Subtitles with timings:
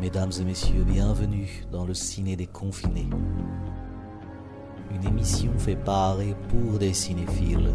[0.00, 3.08] Mesdames et messieurs, bienvenue dans le ciné des confinés.
[4.92, 7.70] Une émission fait par et pour des cinéphiles.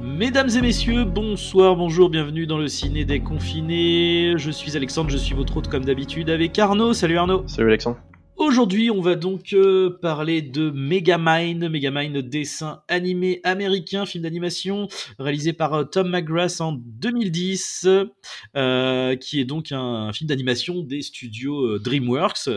[0.00, 4.34] Mesdames et messieurs, bonsoir, bonjour, bienvenue dans le ciné des confinés.
[4.36, 6.92] Je suis Alexandre, je suis votre hôte comme d'habitude avec Arnaud.
[6.94, 7.42] Salut Arnaud.
[7.48, 7.98] Salut Alexandre.
[8.52, 15.54] Aujourd'hui, on va donc euh, parler de Megamind, Megamind dessin animé américain, film d'animation réalisé
[15.54, 17.88] par euh, Tom McGrath en 2010,
[18.54, 22.50] euh, qui est donc un, film d'animation des studios DreamWorks.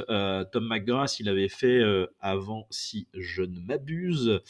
[0.51, 1.79] Tom McGrath, il avait fait
[2.19, 4.41] avant, si je ne m'abuse,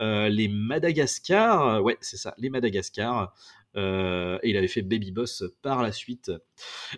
[0.00, 3.32] les Madagascar, ouais, c'est ça, les Madagascar.
[3.76, 6.32] Euh, et il avait fait Baby Boss par la suite.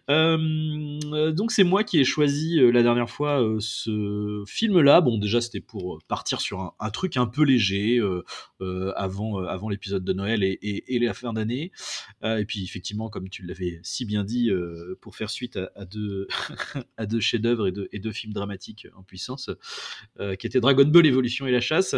[0.08, 5.00] Euh, donc c'est moi qui ai choisi euh, la dernière fois ce film-là.
[5.00, 8.00] Bon, déjà c'était pour partir sur un, truc un peu léger
[8.96, 11.72] avant, avant l'épisode de Noël et, la fin d'année.
[12.22, 14.50] et puis effectivement, comme tu l'avais si bien dit,
[15.00, 19.50] pour faire suite à, deux, chefs-d'œuvre et et deux films dramatiques en puissance,
[20.38, 21.94] qui étaient Dragon Ball Evolution et La Chasse.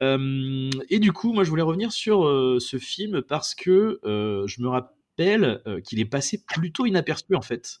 [0.00, 2.22] et du coup, moi je voulais revenir sur
[2.60, 7.80] ce film parce que je me rappelle euh, qu'il est passé plutôt inaperçu en fait.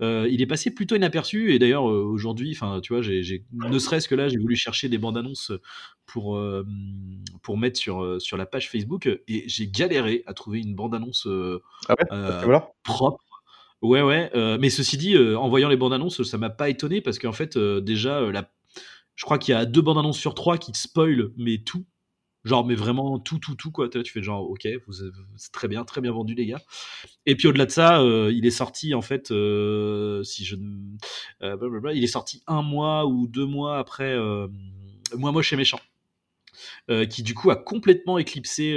[0.00, 4.08] Euh, il est passé plutôt inaperçu et d'ailleurs aujourd'hui, enfin tu vois, j'ai, ne serait-ce
[4.08, 5.52] que là, j'ai voulu chercher des bandes annonces
[6.06, 6.40] pour
[7.42, 11.28] pour mettre sur sur la page Facebook et j'ai galéré à trouver une bande annonce
[11.88, 11.94] ah
[12.82, 13.22] propre.
[13.80, 17.20] Ouais ouais, mais ceci dit, en voyant les bandes annonces, ça m'a pas étonné parce
[17.20, 18.50] qu'en fait déjà la
[19.14, 21.84] je crois qu'il y a deux bandes annonces sur trois qui spoilent mais tout
[22.44, 23.88] Genre, mais vraiment tout, tout, tout, quoi.
[23.88, 24.66] Tu fais genre, ok,
[25.36, 26.60] c'est très bien, très bien vendu, les gars.
[27.24, 30.56] Et puis au-delà de ça, euh, il est sorti, en fait, euh, si je.
[31.42, 34.16] Euh, il est sorti un mois ou deux mois après
[35.16, 35.80] Moi Moche et Méchant.
[37.10, 38.76] qui du coup a complètement éclipsé,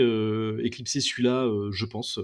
[0.63, 2.19] éclipsé celui-là, je pense.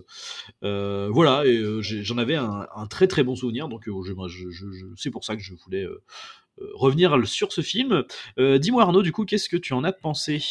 [0.62, 1.44] voilà,
[1.81, 3.90] j'en avais un, très très bon souvenir, donc
[4.96, 5.88] c'est pour ça que je voulais
[6.75, 8.03] revenir sur ce film.
[8.38, 10.44] Dis-moi Arnaud, du coup, qu'est-ce que tu en as pensé?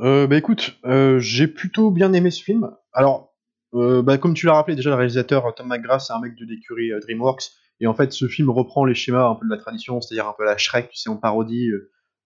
[0.00, 2.70] Euh, bah écoute, euh, j'ai plutôt bien aimé ce film.
[2.92, 3.34] Alors,
[3.74, 6.44] euh, bah, comme tu l'as rappelé, déjà le réalisateur Tom McGrath, c'est un mec de
[6.44, 9.58] l'écurie euh, DreamWorks, et en fait, ce film reprend les schémas un peu de la
[9.58, 11.70] tradition, c'est-à-dire un peu la Shrek, tu sais, on parodie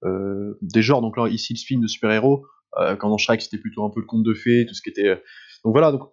[0.04, 1.03] euh, des genres.
[1.03, 2.47] Donc là, ici, le film de super-héros,
[3.00, 5.21] quand dans Shrek, c'était plutôt un peu le conte de fées, tout ce qui était.
[5.65, 6.09] Donc voilà, donc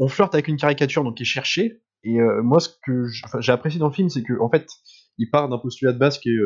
[0.00, 1.80] on, flirte avec une caricature donc qui est cherchée.
[2.02, 3.06] Et moi, ce que
[3.38, 4.66] j'ai apprécié dans le film, c'est que en fait,
[5.18, 6.38] il part d'un postulat de base qui est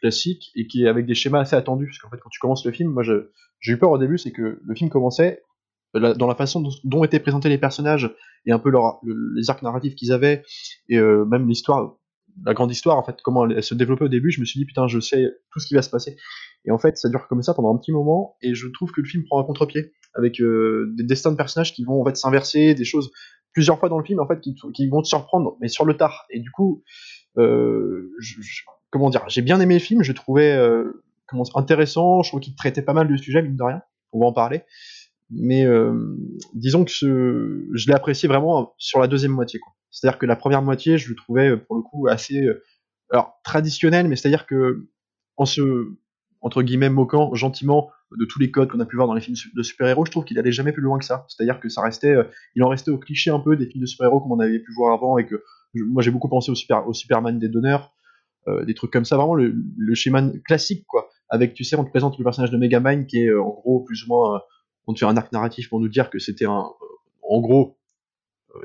[0.00, 1.86] classique et qui est avec des schémas assez attendus.
[1.86, 4.32] Parce qu'en fait, quand tu commences le film, moi, j'ai eu peur au début, c'est
[4.32, 5.42] que le film commençait
[5.94, 8.14] dans la façon dont, étaient présentés les personnages
[8.46, 9.00] et un peu leur,
[9.34, 10.42] les arcs narratifs qu'ils avaient
[10.88, 11.96] et euh, même l'histoire,
[12.44, 14.30] la grande histoire en fait, comment elle, se développait au début.
[14.30, 16.16] Je me suis dit putain, je sais tout ce qui va se passer.
[16.64, 19.00] Et en fait, ça dure comme ça pendant un petit moment et je trouve que
[19.00, 22.16] le film prend un contre-pied avec euh, des destins de personnages qui vont en fait
[22.16, 23.10] s'inverser, des choses
[23.52, 26.26] plusieurs fois dans le film en fait qui, vont te surprendre, mais sur le tard.
[26.30, 26.82] Et du coup,
[27.38, 28.40] euh, je,
[28.90, 31.02] comment dire, j'ai bien aimé le film, je trouvais euh,
[31.54, 33.82] intéressant, je trouve qu'il traitait pas mal de sujets, mine de rien,
[34.12, 34.62] on va en parler.
[35.30, 36.16] Mais euh,
[36.54, 39.60] disons que ce, je l'ai apprécié vraiment sur la deuxième moitié.
[39.90, 42.62] C'est-à-dire que la première moitié, je le trouvais pour le coup assez euh,
[43.10, 44.88] alors traditionnel, mais c'est-à-dire que
[45.36, 45.92] en se
[46.40, 49.36] entre guillemets moquant gentiment de tous les codes qu'on a pu voir dans les films
[49.54, 51.26] de super-héros, je trouve qu'il allait jamais plus loin que ça.
[51.28, 52.14] C'est-à-dire que ça restait,
[52.54, 54.72] il en restait au cliché un peu des films de super-héros comme on avait pu
[54.72, 55.42] voir avant et que
[55.74, 57.92] moi j'ai beaucoup pensé au, super, au Superman des donneurs,
[58.48, 59.54] euh, des trucs comme ça, vraiment le,
[59.94, 61.08] schéma classique, quoi.
[61.28, 63.80] Avec, tu sais, on te présente le personnage de Megamind qui est euh, en gros
[63.80, 64.38] plus ou moins, euh,
[64.86, 66.64] on te fait un arc narratif pour nous dire que c'était un,
[67.22, 67.76] en gros,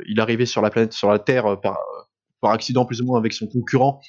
[0.07, 1.77] il arrivait sur la planète, sur la Terre par,
[2.39, 3.99] par accident plus ou moins avec son concurrent,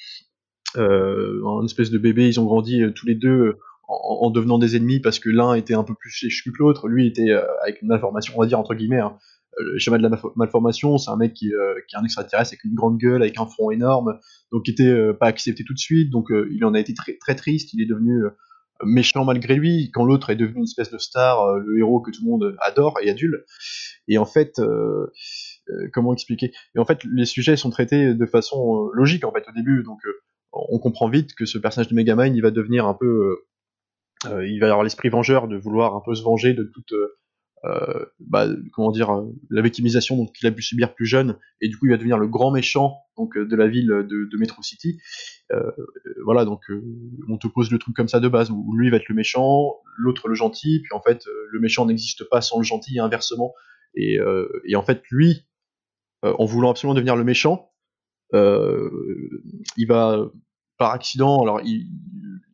[0.75, 3.57] un espèce de bébé, ils ont grandi tous les deux
[3.89, 7.05] en, devenant des ennemis parce que l'un était un peu plus chéchu que l'autre, lui
[7.05, 7.31] était
[7.63, 9.17] avec une malformation, on va dire entre guillemets, hein,
[9.57, 12.63] le schéma de la malformation, c'est un mec qui, euh, qui, est un extraterrestre avec
[12.63, 14.19] une grande gueule, avec un front énorme,
[14.51, 16.93] donc qui était euh, pas accepté tout de suite, donc euh, il en a été
[16.93, 18.23] très, très triste, il est devenu
[18.83, 22.21] méchant malgré lui, quand l'autre est devenu une espèce de star, le héros que tout
[22.25, 23.45] le monde adore et adule.
[24.09, 24.61] Et en fait,
[25.93, 26.51] comment expliquer?
[26.75, 29.99] Et en fait, les sujets sont traités de façon logique en fait au début, donc
[30.51, 33.45] on comprend vite que ce personnage de Megamind, il va devenir un peu,
[34.25, 36.91] il va avoir l'esprit vengeur de vouloir un peu se venger de toute
[37.65, 41.77] euh, bah, comment dire, euh, la victimisation qu'il a pu subir plus jeune, et du
[41.77, 44.99] coup il va devenir le grand méchant donc euh, de la ville de, Metro City.
[46.23, 46.61] voilà, donc
[47.29, 49.75] on te pose le truc comme ça de base, où lui va être le méchant,
[49.97, 53.53] l'autre le gentil, puis en fait le méchant n'existe pas sans le gentil et inversement.
[53.95, 54.19] Et,
[54.65, 55.47] et en fait lui,
[56.21, 57.71] en voulant absolument devenir le méchant,
[58.33, 60.29] il va
[60.77, 61.87] par accident, alors il,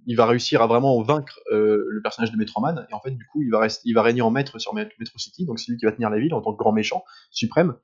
[0.05, 3.41] il va réussir à vraiment vaincre le personnage de Metroman et en fait du coup
[3.41, 5.85] il va rester, il va régner en maître sur Metro City, donc c'est lui qui
[5.85, 7.75] va tenir la ville en tant que grand méchant suprême.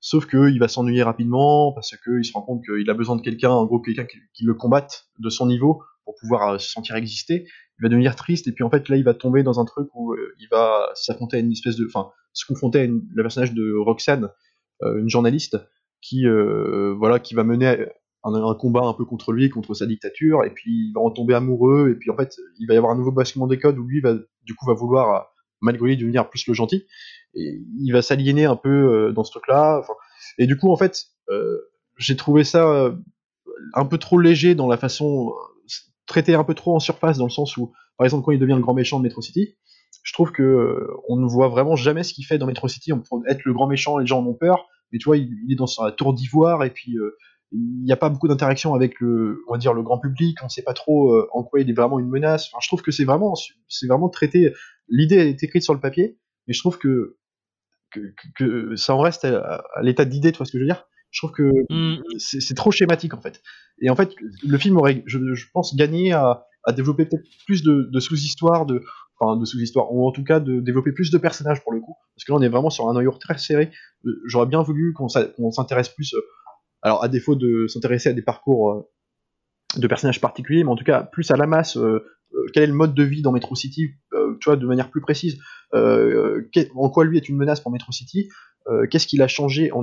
[0.00, 3.50] Sauf qu'il va s'ennuyer rapidement parce qu'il se rend compte qu'il a besoin de quelqu'un,
[3.50, 7.46] en gros quelqu'un qui, le combatte de son niveau pour pouvoir se sentir exister.
[7.78, 9.88] Il va devenir triste et puis en fait là il va tomber dans un truc
[9.94, 13.74] où il va s'affronter à une espèce de, enfin se confronter à le personnage de
[13.76, 14.30] Roxane,
[14.82, 15.58] une journaliste
[16.00, 16.24] qui
[16.96, 17.86] voilà qui va mener
[18.24, 21.34] un, combat un peu contre lui, contre sa dictature, et puis il va en tomber
[21.34, 23.84] amoureux, et puis en fait, il va y avoir un nouveau basculement des codes où
[23.84, 24.14] lui va,
[24.44, 26.84] du coup, va vouloir, malgré lui, devenir plus le gentil,
[27.34, 29.82] et il va s'aliéner un peu euh, dans ce truc-là.
[30.38, 31.58] Et du coup, en fait, euh,
[31.96, 32.92] j'ai trouvé ça euh,
[33.74, 35.32] un peu trop léger dans la façon,
[36.06, 38.54] traité un peu trop en surface, dans le sens où, par exemple, quand il devient
[38.54, 39.56] le grand méchant de Metro City,
[40.02, 42.92] je trouve que on ne voit vraiment jamais ce qu'il fait dans Metro City.
[42.92, 45.30] On peut être le grand méchant, les gens en ont peur, mais tu vois, il,
[45.50, 46.96] est dans sa tour d'ivoire et puis
[47.52, 50.38] il n'y a pas beaucoup d'interaction avec le, on va dire, le grand public.
[50.42, 52.48] On ne sait pas trop euh, en quoi il est vraiment une menace.
[52.48, 53.34] Enfin, je trouve que c'est vraiment,
[53.68, 54.52] c'est vraiment traité.
[54.88, 57.16] L'idée est écrite sur le papier, mais je trouve que
[57.90, 58.00] que,
[58.36, 60.30] que ça en reste à, l'état d'idée.
[60.32, 60.86] Tu vois ce que je veux dire?
[61.10, 62.02] Je trouve que mm.
[62.18, 63.42] c'est trop schématique en fait.
[63.80, 64.14] Et en fait,
[64.46, 65.18] le film aurait, je,
[65.52, 68.84] pense, gagné à, à développer peut-être plus de, de sous-histoires, de
[69.18, 71.94] enfin de sous-histoires, ou en tout cas de développer plus de personnages pour le coup,
[72.14, 73.70] parce que là on est vraiment sur un noyau très serré.
[74.06, 76.20] Euh, j'aurais bien voulu qu'on s'intéresse plus euh,
[76.82, 78.82] alors à défaut de s'intéresser à des parcours euh,
[79.76, 82.04] de personnages particuliers, mais en tout cas plus à la masse, euh,
[82.34, 85.00] euh, quel est le mode de vie dans Metro City, tu vois, de manière plus
[85.00, 85.38] précise,
[85.72, 88.28] en quoi lui est une menace pour Metro City,
[88.90, 89.82] qu'est-ce qu'il a changé en,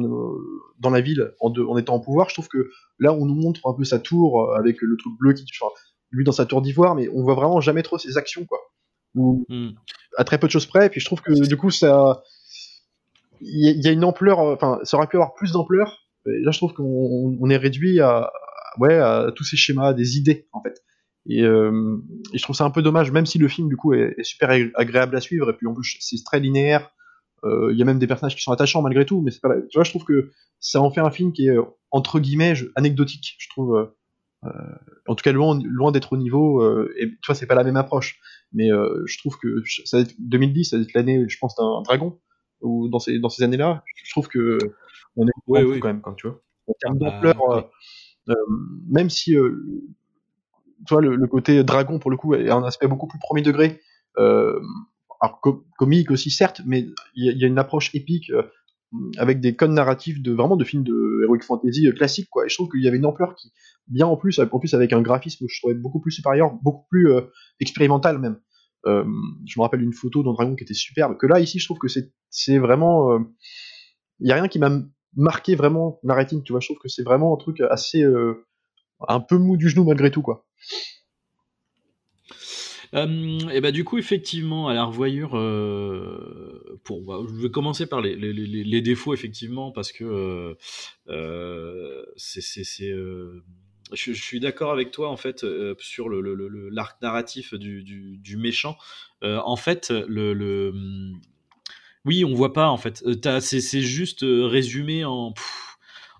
[0.80, 2.30] dans la ville en, étant en pouvoir?
[2.30, 5.34] Je trouve que là, on nous montre un peu sa tour avec le truc bleu
[5.34, 5.74] qui, enfin,
[6.12, 8.60] lui dans sa tour d'ivoire, mais on voit vraiment jamais trop ses actions, quoi.
[9.16, 9.72] Ou hmm.
[10.18, 10.86] à très peu de choses près.
[10.86, 12.24] Et puis je trouve que du coup, ça,
[13.42, 16.74] il y, a une ampleur, enfin, ça aurait pu avoir plus d'ampleur là, je trouve
[16.74, 18.32] qu'on est réduit à,
[18.80, 20.84] ouais, à tous ces schémas, des idées, en fait.
[21.30, 21.98] Euh,
[22.34, 24.50] et, je trouve ça un peu dommage, même si le film, du coup, est, super
[24.76, 26.92] agréable à suivre, et puis en plus, c'est très linéaire.
[27.44, 29.32] Euh, il y a même des personnages qui sont attachants malgré tout, mais.
[29.32, 29.40] Tu
[29.76, 31.58] vois, je trouve que ça en fait un film qui est
[31.92, 33.36] entre guillemets anecdotique.
[33.40, 33.94] Je trouve.
[34.46, 34.50] Euh,
[35.08, 36.64] en tout cas, loin, d'être au niveau.
[36.96, 38.20] et tu vois, c'est pas la même approche.
[38.54, 42.20] Mais je trouve que ça 2010, ça va être l'année, je pense, d'un dragon.
[42.62, 44.58] Ou dans ces, dans ces années-là, je trouve que
[45.18, 46.42] on est oui, quand même, quand tu vois.
[46.68, 47.62] En termes ah, d'ampleur, euh,
[48.30, 48.36] euh,
[48.90, 49.56] même si euh,
[50.86, 53.82] tu vois, le, côté dragon, pour le coup, est un aspect beaucoup plus premier degré,
[54.18, 55.42] alors
[55.78, 56.86] comique aussi, certes, mais
[57.16, 58.32] il y, a une approche épique
[59.18, 62.46] avec des codes narratifs de vraiment de films de heroic fantasy classiques quoi.
[62.46, 63.52] Et je trouve qu'il y avait une ampleur qui
[63.88, 66.86] bien en plus en plus avec un graphisme que je trouvais beaucoup plus supérieur beaucoup
[66.90, 67.10] plus
[67.60, 68.40] expérimental même.
[68.86, 71.80] Je me rappelle une photo d'un dragon qui était superbe que là ici je trouve
[71.80, 71.88] que
[72.30, 73.20] c'est vraiment
[74.20, 74.70] il y a rien qui m'a
[75.18, 76.62] marqué vraiment narrative, tu vois.
[76.62, 78.02] Je trouve que c'est vraiment un truc assez.
[78.02, 78.46] Euh,
[79.08, 80.48] un peu mou du genou malgré tout, quoi.
[82.94, 88.02] et bah du coup effectivement à la revoyure euh, pour bah, je vais commencer par
[88.02, 90.56] les, défauts effectivement parce que
[91.10, 92.42] euh, c'est
[93.94, 95.46] je, suis d'accord avec toi en fait
[95.78, 98.78] sur le l'arc narratif du, méchant
[99.22, 100.74] en fait le, le
[102.08, 103.04] oui, on voit pas en fait.
[103.06, 105.34] Euh, c'est juste euh, résumé en,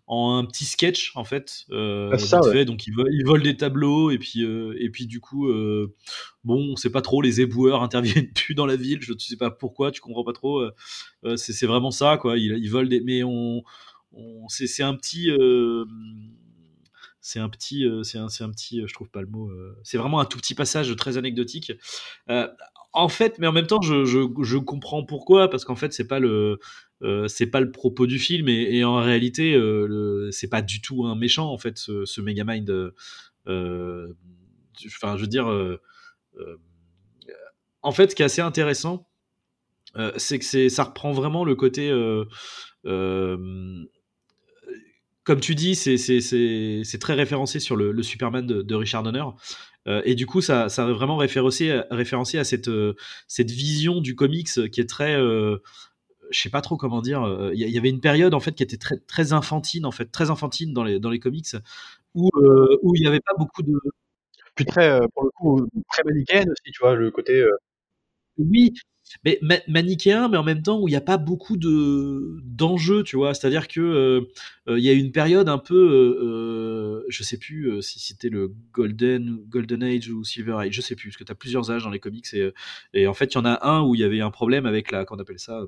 [0.06, 1.66] en un petit sketch en fait.
[1.72, 5.48] Euh, ah, donc ils, volent des tableaux et puis et puis du coup
[6.44, 7.22] bon, on sait pas trop.
[7.22, 9.02] Les éboueurs interviennent plus dans la ville.
[9.02, 9.92] Je ne sais pas pourquoi.
[9.92, 10.62] Tu comprends pas trop.
[11.38, 12.38] c'est vraiment ça quoi.
[12.38, 13.00] Ils, volent des.
[13.00, 13.64] Mais on,
[14.50, 15.30] c'est un petit
[17.22, 19.50] c'est un petit, c'est un, un, petit, je trouve pas le mot.
[19.84, 21.72] c'est vraiment un tout petit passage très anecdotique
[22.94, 26.60] en fait, mais en même temps, je, comprends pourquoi, parce qu'en fait, c'est pas le,
[27.04, 31.16] euh, pas le propos du film, et, en réalité, euh, c'est pas du tout un
[31.16, 32.70] méchant, en fait, ce, ce Megamind.
[33.48, 34.14] Euh,
[34.88, 35.80] enfin, je veux
[37.84, 39.08] en fait, ce qui est assez intéressant,
[40.18, 41.92] c'est que ça reprend vraiment le côté
[45.28, 49.26] comme tu dis, c'est très référencé sur le, Superman de, Richard Donner.
[49.88, 52.96] Euh, et du coup, ça, ça a vraiment référencé, référencé à cette, euh,
[53.28, 55.16] cette vision du comics qui est très.
[55.16, 55.58] Euh,
[56.32, 57.52] je sais pas trop comment dire.
[57.54, 60.30] Il y, avait une période en fait qui était très, très infantine, en fait, très
[60.30, 61.48] infantine dans les, dans les comics,
[62.16, 62.30] où,
[62.84, 63.74] où il n'y avait pas beaucoup de.
[64.56, 67.46] Puis très, pour le coup, très manichéenne aussi, tu vois, le côté.
[68.38, 68.74] Oui,
[69.24, 73.16] mais manichéen, mais en même temps où il n'y a pas beaucoup de d'enjeux, tu
[73.16, 73.34] vois.
[73.34, 74.22] C'est-à-dire que euh,
[74.70, 78.54] euh, il y a une période un peu, euh, je sais plus si c'était le
[78.74, 81.84] Golden Golden Age ou Silver Age, je sais plus, parce que tu as plusieurs âges
[81.84, 82.52] dans les comics et,
[82.94, 84.92] et en fait il y en a un où il y avait un problème avec
[84.92, 85.66] la, qu'on appelle ça,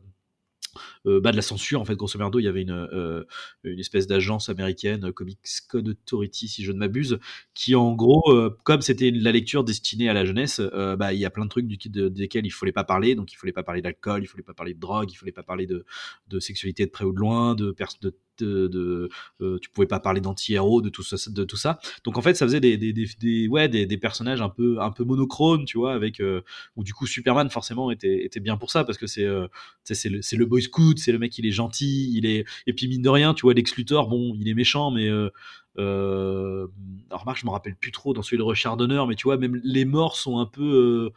[1.06, 3.24] euh, bah, de la censure en fait grosso merdo il y avait une, euh,
[3.64, 7.20] une espèce d'agence américaine euh, Comics Code Authority si je ne m'abuse
[7.54, 8.24] qui en gros
[8.64, 10.62] comme c'était la lecture destinée à la jeunesse
[10.98, 13.16] bah il y a plein de trucs du, de, desquels il fallait pas parler.
[13.16, 15.44] Donc il fallait pas parler d'alcool il fallait pas parler de drogue il fallait pas
[15.44, 15.86] parler de,
[16.28, 19.10] de sexualité de près ou de loin de, de de,
[19.42, 21.80] euh, tu pouvais pas parler d'anti-héros, de tout ça, de tout ça.
[22.04, 24.92] Donc en fait, ça faisait des, des, des, ouais, des, des, personnages un peu, un
[24.92, 26.42] peu monochromes, tu vois, avec euh,
[26.76, 29.48] où du coup Superman forcément était, était bien pour ça parce que c'est, euh,
[29.84, 32.88] c'est le, le boy scout, c'est le mec, il est gentil, il est, et puis
[32.88, 35.30] mine de rien, tu vois, Lex Luthor, bon, il est méchant, mais euh,
[35.78, 36.68] euh,
[37.10, 39.38] alors remarque, je me rappelle plus trop dans celui de Richard Donner, mais tu vois,
[39.38, 41.12] même les morts sont un peu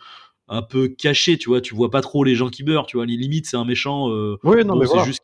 [0.48, 3.06] un peu cachés, tu vois, tu vois pas trop les gens qui meurent, tu vois,
[3.06, 4.08] les limites c'est un méchant.
[4.42, 5.22] oui, non, mais juste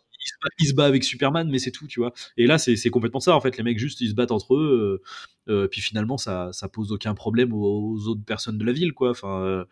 [0.59, 2.13] il se, bat, avec Superman, mais c'est tout, tu vois.
[2.37, 3.57] Et là, c'est complètement ça, en fait.
[3.57, 5.01] Les mecs, juste, ils se battent entre eux.
[5.49, 8.93] Euh, euh, puis finalement, ça, ça pose aucun problème aux, autres personnes de la ville,
[8.93, 9.11] quoi.
[9.11, 9.65] Enfin.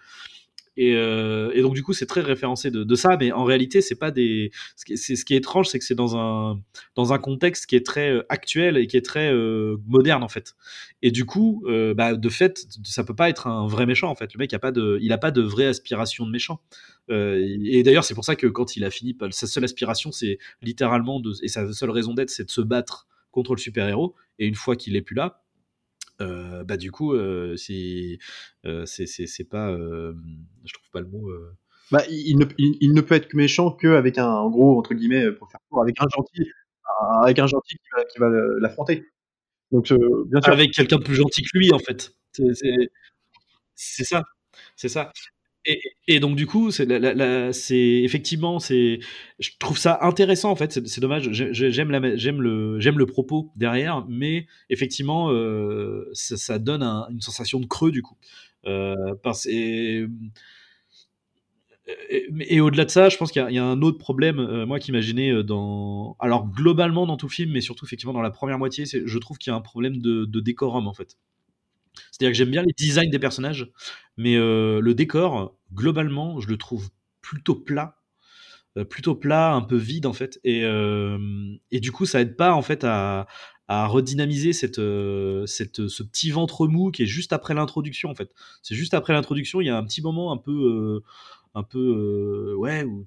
[0.79, 4.11] Euh, et, donc du coup c'est très référencé de, ça mais en réalité c'est pas
[4.11, 6.61] des ce qui est étrange c'est que c'est dans un
[6.95, 9.33] dans un contexte qui est très actuel et qui est très
[9.87, 10.55] moderne en fait.
[11.03, 11.65] Et du coup
[11.95, 14.35] bah, de fait ça peut pas être un vrai méchant en fait.
[14.35, 16.61] Le mec a pas de il a pas de vraie aspiration de méchant.
[17.11, 20.39] Euh, et d'ailleurs, c'est pour ça que quand il a fini, sa seule aspiration, c'est
[20.63, 24.15] littéralement et sa seule raison d'être, c'est de se battre contre le super-héros.
[24.39, 25.46] Et une fois qu'il est plus là, euh,
[26.21, 28.19] bah du coup, euh, c'est,
[28.65, 30.15] euh, c'est, pas, euh,
[30.65, 31.29] je trouve pas le mot.
[31.31, 31.57] Euh.
[31.91, 35.31] Bah, il, ne, il, ne peut être que méchant qu'avec un, en gros, entre guillemets,
[35.33, 36.51] pour faire court, avec un gentil,
[37.23, 38.29] avec un gentil qui va, qui va
[38.61, 39.05] l'affronter.
[39.71, 40.53] Donc, bien sûr.
[40.53, 42.13] Avec quelqu'un de plus gentil que lui, en fait.
[43.75, 44.23] C'est ça.
[44.75, 45.13] C'est ça.
[46.07, 46.87] Et, donc du coup, c'est
[48.05, 49.01] effectivement, c'est,
[49.41, 50.87] je trouve ça intéressant en fait.
[50.87, 51.31] C'est dommage.
[51.33, 57.91] J'aime le, j'aime le propos derrière, mais effectivement, euh, ça, donne une sensation de creux
[57.91, 58.17] du coup.
[58.67, 58.95] Euh,
[59.49, 60.07] et,
[62.61, 66.17] au-delà de ça, je pense qu'il y, a un autre problème, euh, moi, qu'imaginais dans,
[66.21, 69.51] alors globalement dans tout film, mais surtout effectivement dans la première moitié, je trouve qu'il
[69.51, 71.17] y a un problème de, de décorum en fait.
[72.11, 73.71] C'est-à-dire que j'aime bien les designs des personnages,
[74.17, 76.89] mais euh, le décor, globalement, je le trouve
[77.23, 77.99] plutôt plat,
[78.79, 81.19] euh, plutôt plat, un peu vide en fait, et, euh,
[81.71, 83.27] et du coup, ça aide pas en fait à,
[83.69, 84.81] à redynamiser cette,
[85.47, 88.31] cette, ce petit ventre mou qui est juste après l'introduction en fait.
[88.63, 91.03] C'est juste après l'introduction, il y a un petit moment un peu
[91.55, 93.05] un peu euh, ouais où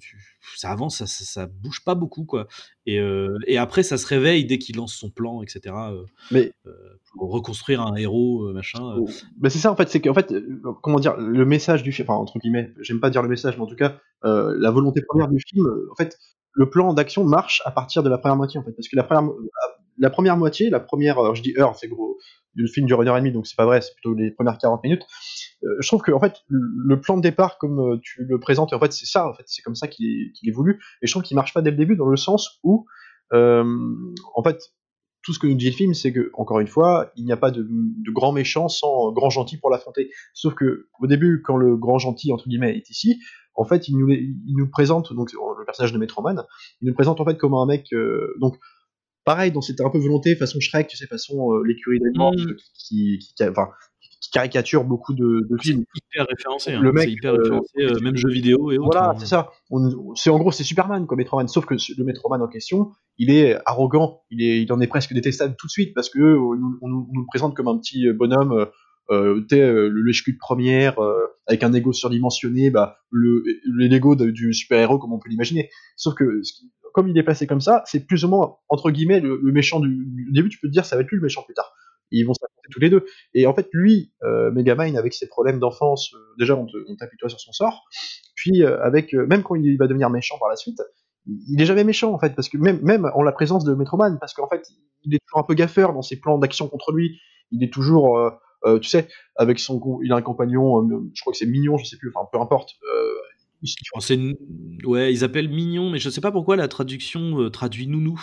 [0.56, 2.48] ça avance ça, ça, bouge pas beaucoup quoi.
[2.86, 6.52] Et, euh, et après ça se réveille dès qu'il lance son plan etc euh, mais
[7.14, 10.34] pour reconstruire un héros machin oh, bah, c'est ça en fait c'est qu'en fait
[10.82, 13.62] comment dire le message du film enfin entre guillemets j'aime pas dire le message mais
[13.62, 16.18] en tout cas la volonté première du film en fait
[16.52, 19.04] le plan d'action marche à partir de la première moitié en fait parce que la
[19.04, 19.30] première
[19.98, 22.18] la première moitié la première je dis heure c'est gros
[22.54, 24.58] le film dure une heure et demie donc c'est pas vrai c'est plutôt les premières
[24.58, 25.06] 40 minutes
[25.62, 28.80] je trouve que en fait le plan de départ comme euh, tu le présentes en
[28.80, 31.34] fait c'est ça en fait c'est comme ça qu'il est, voulu et je trouve qu'il
[31.34, 32.86] marche pas dès le début dans le sens où
[33.32, 33.64] euh,
[34.34, 34.72] en fait
[35.22, 37.36] tout ce que nous dit le film, c'est que, encore une fois, il n'y a
[37.36, 40.10] pas de, de, grand méchant sans grand gentil pour l'affronter.
[40.32, 43.20] Sauf que, au début, quand le grand gentil, entre guillemets, est ici,
[43.54, 46.46] en fait, il nous, il nous présente, donc, le personnage de Metroman,
[46.80, 48.56] il nous présente, en fait, comme un mec, euh, donc,
[49.24, 52.32] pareil, dans cette un peu volonté, façon Shrek, tu sais, façon euh, l'écurie des morts,
[52.32, 52.56] mmh.
[52.74, 53.68] qui, qui, qui, enfin,
[54.30, 55.84] caricature beaucoup de, de films.
[55.94, 56.72] hyper référencé.
[56.72, 56.80] Hein.
[56.80, 58.90] Le mec, hyper référencé, euh, même jeux vidéo et autres.
[58.92, 59.14] Voilà, hein.
[59.18, 59.50] c'est ça.
[60.14, 63.58] C'est en gros c'est Superman comme Metroman, sauf que le Metroman en question, il est
[63.66, 66.38] arrogant, il est, il en est presque détestable tout de suite parce que euh,
[66.80, 68.66] on, nous le présente comme un petit euh, bonhomme.
[69.10, 70.96] Euh, le lèche de première
[71.48, 75.68] avec un ego surdimensionné, bah, le, le Lego du super-héros comme on peut l'imaginer.
[75.96, 76.42] Sauf que
[76.94, 79.88] comme il est placé comme ça, c'est plus ou moins entre guillemets le, méchant du,
[79.88, 80.48] du, début.
[80.48, 81.74] Tu peux te dire ça va être lui le méchant plus tard
[82.10, 83.04] ils vont s'affronter tous les deux.
[83.34, 87.28] Et en fait, lui, euh, Megamind, avec ses problèmes d'enfance, euh, déjà on, on toi
[87.28, 87.84] sur son sort,
[88.34, 90.80] puis euh, avec euh, même quand il va devenir méchant par la suite,
[91.26, 94.18] il est jamais méchant en fait, parce que même même en la présence de Metroman,
[94.18, 94.66] parce qu'en fait,
[95.04, 97.20] il est toujours un peu gaffeur dans ses plans d'action contre lui.
[97.52, 98.18] Il est toujours,
[98.80, 101.96] tu sais, avec son, il a un compagnon, je crois que c'est Mignon, je sais
[101.98, 102.70] plus, enfin peu importe.
[104.08, 104.34] Une...
[104.84, 108.20] Ouais, ils appellent Mignon, mais je sais pas pourquoi la traduction traduit Nounou.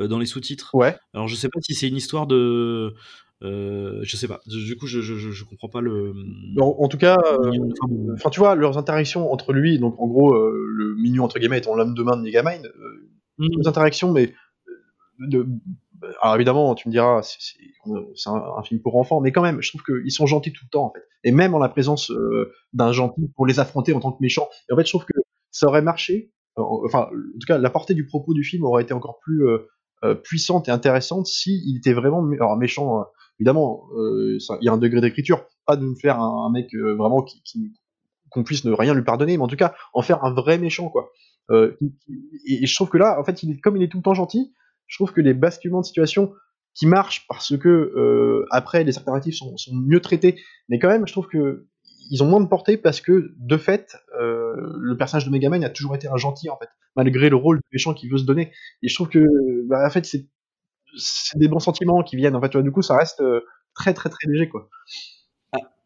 [0.00, 0.74] Euh, dans les sous-titres.
[0.74, 0.96] Ouais.
[1.12, 2.94] Alors je sais pas si c'est une histoire de.
[3.42, 4.40] Euh, je sais pas.
[4.46, 6.14] Du coup, je, je, je comprends pas le.
[6.60, 7.50] En, tout cas, euh,
[8.30, 11.94] tu vois, leurs interactions entre lui, donc en gros, le mignon entre guillemets étant l'homme
[11.94, 12.72] de main de Megamind,
[13.38, 13.66] mmh.
[13.66, 14.32] interactions, mais
[15.18, 15.46] de,
[16.22, 19.70] alors évidemment, tu me diras, c'est un, un, film pour enfants, mais quand même, je
[19.70, 21.02] trouve qu'ils sont gentils tout le temps, en fait.
[21.24, 22.12] Et même en la présence
[22.72, 24.48] d'un gentil pour les affronter en tant que méchants.
[24.70, 25.20] Et en fait, je trouve que
[25.50, 26.32] ça aurait marché.
[26.56, 29.44] Enfin, en tout cas, la portée du propos du film aurait été encore plus
[30.22, 32.22] puissante et intéressante si il était vraiment
[32.56, 33.06] méchant hein.
[33.38, 36.94] évidemment euh, il y a un degré d'écriture pas de nous faire un, mec euh,
[36.94, 37.72] vraiment qui, qui
[38.30, 40.88] qu'on puisse ne rien lui pardonner mais en tout cas en faire un vrai méchant
[40.88, 41.12] quoi
[41.50, 41.76] Euh,
[42.46, 44.14] et, je trouve que là, en fait, il est, comme il est tout le temps
[44.14, 44.52] gentil,
[44.86, 46.32] je trouve que les basculements de situation
[46.74, 51.06] qui marchent parce que euh, après les alternatives sont, sont, mieux traitées, mais quand même,
[51.06, 51.66] je trouve que
[52.10, 55.70] ils ont moins de portée parce que de fait, euh, le personnage de Megaman a
[55.70, 58.52] toujours été un gentil en fait, malgré le rôle de méchant qu'il veut se donner.
[58.82, 59.26] Et je trouve que,
[59.68, 62.36] bah, en fait, c'est des bons sentiments qui viennent.
[62.36, 63.40] En fait, tu du coup, ça reste euh,
[63.74, 64.68] très très très léger quoi.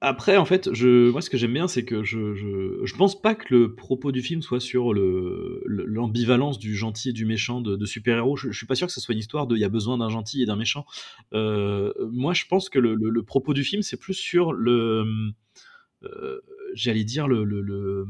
[0.03, 3.55] Après, en fait, moi, ce que j'aime bien, c'est que je, je, pense pas que
[3.55, 8.37] le propos du film soit sur le, l'ambivalence du gentil et du méchant de, super-héros.
[8.37, 9.97] Je, je, suis pas sûr que ce soit une histoire de il y a besoin
[9.97, 10.85] d'un gentil et d'un méchant.
[11.33, 15.33] Euh, moi, je pense que le, le, propos du film, c'est plus sur le,
[16.75, 18.07] j'allais dire le, le,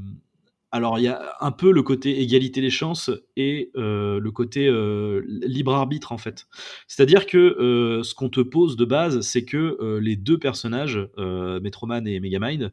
[0.73, 4.66] alors il y a un peu le côté égalité des chances et euh, le côté
[4.69, 6.47] euh, libre arbitre en fait.
[6.88, 12.07] C'est-à-dire que euh, ce qu'on te pose de base, c'est que les deux personnages, Metroman
[12.07, 12.73] et Megamind,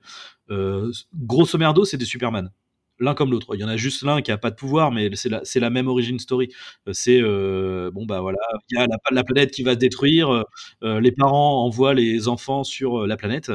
[1.15, 2.51] grosso merdo, c'est des Superman.
[2.99, 3.55] L'un comme l'autre.
[3.55, 5.69] Il y en a juste l'un qui a pas de pouvoir, mais c'est la, la,
[5.71, 6.49] même origin story.
[6.91, 8.37] C'est bon bah voilà,
[8.69, 10.43] il y a la, la, planète qui va se détruire,
[10.81, 13.51] les parents envoient les enfants sur la planète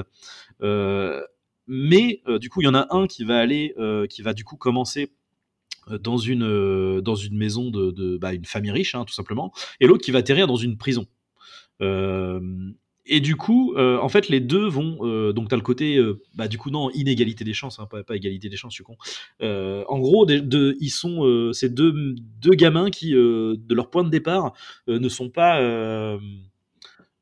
[1.68, 4.32] mais euh, du coup, il y en a un qui va aller, euh, qui va
[4.32, 5.12] du coup commencer
[5.90, 9.86] euh, dans une, dans une maison de, bah, une famille riche, hein, tout simplement, et
[9.86, 11.06] l'autre qui va atterrir dans une prison.
[11.80, 15.32] et du coup, en fait, les deux vont.
[15.32, 16.00] donc, tu as le côté,
[16.34, 18.84] bah, du coup, non, inégalité des chances, hein, pas, pas, égalité des chances, je suis
[18.84, 18.96] con.
[19.40, 24.54] en gros, ils sont ces deux, deux gamins qui, de leur point de départ,
[24.86, 25.60] ne sont pas.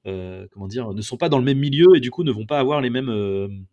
[0.05, 2.61] comment dire, ne sont pas dans le même milieu et du coup ne vont pas
[2.61, 3.67] avoir les mêmes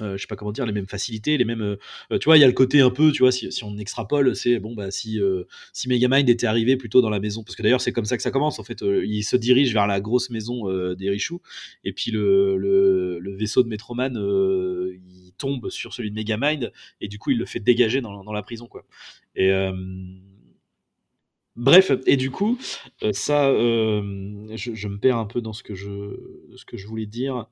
[0.00, 1.62] euh, je sais pas comment dire, les mêmes facilités, les mêmes.
[1.62, 4.34] Euh, tu vois, il y a le côté un peu, tu vois, si, on extrapole,
[4.36, 7.62] c'est bon, bah si euh, si Megamind était arrivé plutôt dans la maison, parce que
[7.62, 8.58] d'ailleurs c'est comme ça que ça commence.
[8.58, 11.40] En fait, il se dirige vers la grosse maison des Richoux,
[11.84, 17.08] et puis le, le, le vaisseau de Metroman, il tombe sur celui de Megamind, et
[17.08, 18.84] du coup il le fait dégager dans, dans la prison, quoi.
[19.34, 19.52] Et
[21.56, 22.56] Bref, et du coup,
[23.12, 26.16] ça, je, je, me perds un peu dans ce que je,
[26.54, 27.46] ce que je voulais dire.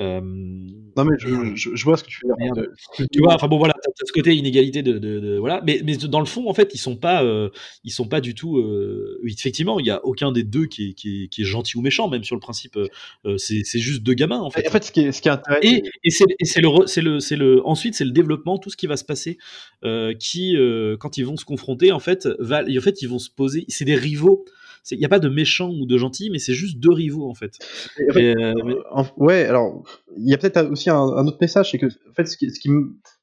[0.00, 2.66] Euh, non mais je, je, vois ce que tu veux dire.
[3.12, 5.96] Tu vois, enfin bon voilà, t'as ce côté inégalité de, de, de, voilà, mais, mais
[5.96, 7.50] dans le fond en fait ils sont pas, euh,
[7.84, 8.58] ils sont pas du tout.
[8.58, 11.78] Euh, effectivement, il y a aucun des deux qui est, qui est, qui est gentil
[11.78, 14.66] ou méchant, même sur le principe, euh, c'est juste deux gamins en fait.
[14.66, 15.62] En fait, ce qui est, ce qui est intéressant.
[15.62, 18.88] Et, et c'est le, c'est le, c'est le, ensuite c'est le développement, tout ce qui
[18.88, 19.38] va se passer,
[20.18, 20.56] qui
[20.98, 23.84] quand ils vont se confronter en fait, va, en fait ils vont se poser, c'est
[23.84, 24.44] des rivaux
[24.90, 27.34] il n'y a pas de méchant ou de gentil, mais c'est juste deux rivaux en
[27.34, 27.58] fait.
[28.16, 28.54] Euh,
[29.16, 29.82] ouais, alors
[30.16, 32.60] il y a peut-être aussi un, autre message, c'est que en fait, ce qui, ce,
[32.60, 32.70] qui,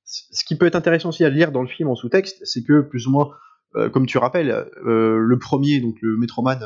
[0.05, 2.81] ce qui, peut être intéressant aussi à lire dans le film en sous-texte, c'est que
[2.81, 3.31] plus ou moins,
[3.75, 4.51] euh, comme tu rappelles,
[4.85, 6.59] euh, le premier, donc le Metroman,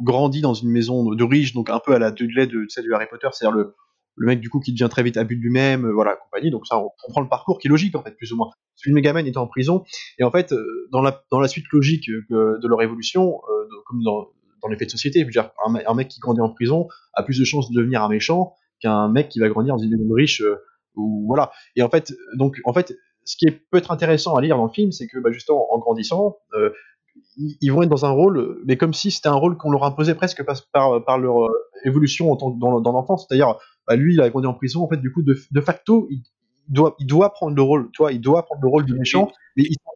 [0.00, 2.94] grandit dans une maison de riche, donc un peu à la Dudley de, de, du
[2.94, 3.74] Harry Potter, c'est-à-dire le,
[4.16, 6.50] le mec du coup qui devient très vite abus de lui-même, euh, voilà, compagnie.
[6.50, 8.50] Donc ça, on comprend le parcours qui est logique en fait, plus ou moins.
[8.74, 9.84] Celui de Megaman était en prison,
[10.18, 13.40] et en fait, euh, dans la dans la suite logique euh, de leur évolution,
[13.86, 14.28] comme dans
[14.62, 17.24] dans les faits de société, je veux dire, un, mec qui grandit en prison a
[17.24, 20.42] plus de chances de devenir un méchant qu'un mec qui va grandir dans une riche,
[20.94, 21.50] ou voilà.
[21.74, 22.94] Et en fait, donc en fait,
[23.24, 25.78] ce qui peut être intéressant à lire dans le film, c'est que bah, justement en
[25.78, 26.36] grandissant,
[27.36, 30.14] ils vont être dans un rôle, mais comme si c'était un rôle qu'on leur imposait
[30.14, 31.50] presque par, par, leur
[31.84, 33.26] évolution dans, dans l'enfance.
[33.28, 36.06] C'est-à-dire, bah, lui, il a grandi en prison, en fait, du coup, de, de facto,
[36.10, 36.22] il,
[36.68, 39.30] doit, il doit prendre le rôle, toi, il doit prendre le rôle du méchant.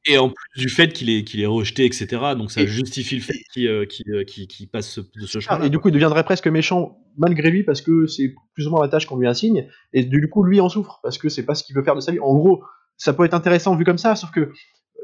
[0.09, 3.23] Et, en plus du fait qu'il est, qu'il est rejeté, etc., donc ça justifie le
[3.23, 4.25] fait qu'il euh, euh,
[4.71, 5.65] passe de ce chemin.
[5.65, 8.83] Et du coup, il deviendrait presque méchant malgré lui parce que c'est plus ou moins
[8.83, 11.55] la tâche qu'on lui assigne, et du coup, lui en souffre parce que c'est pas
[11.55, 12.21] ce qu'il veut faire de sa vie.
[12.21, 12.63] En gros,
[12.97, 14.53] ça peut être intéressant vu comme ça, sauf que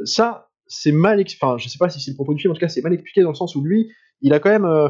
[0.04, 2.60] ça, c'est mal, enfin, je sais pas si c'est le propos du film, en tout
[2.60, 3.90] cas, c'est mal expliqué dans le sens où lui,
[4.20, 4.64] il a quand même.
[4.64, 4.88] Euh,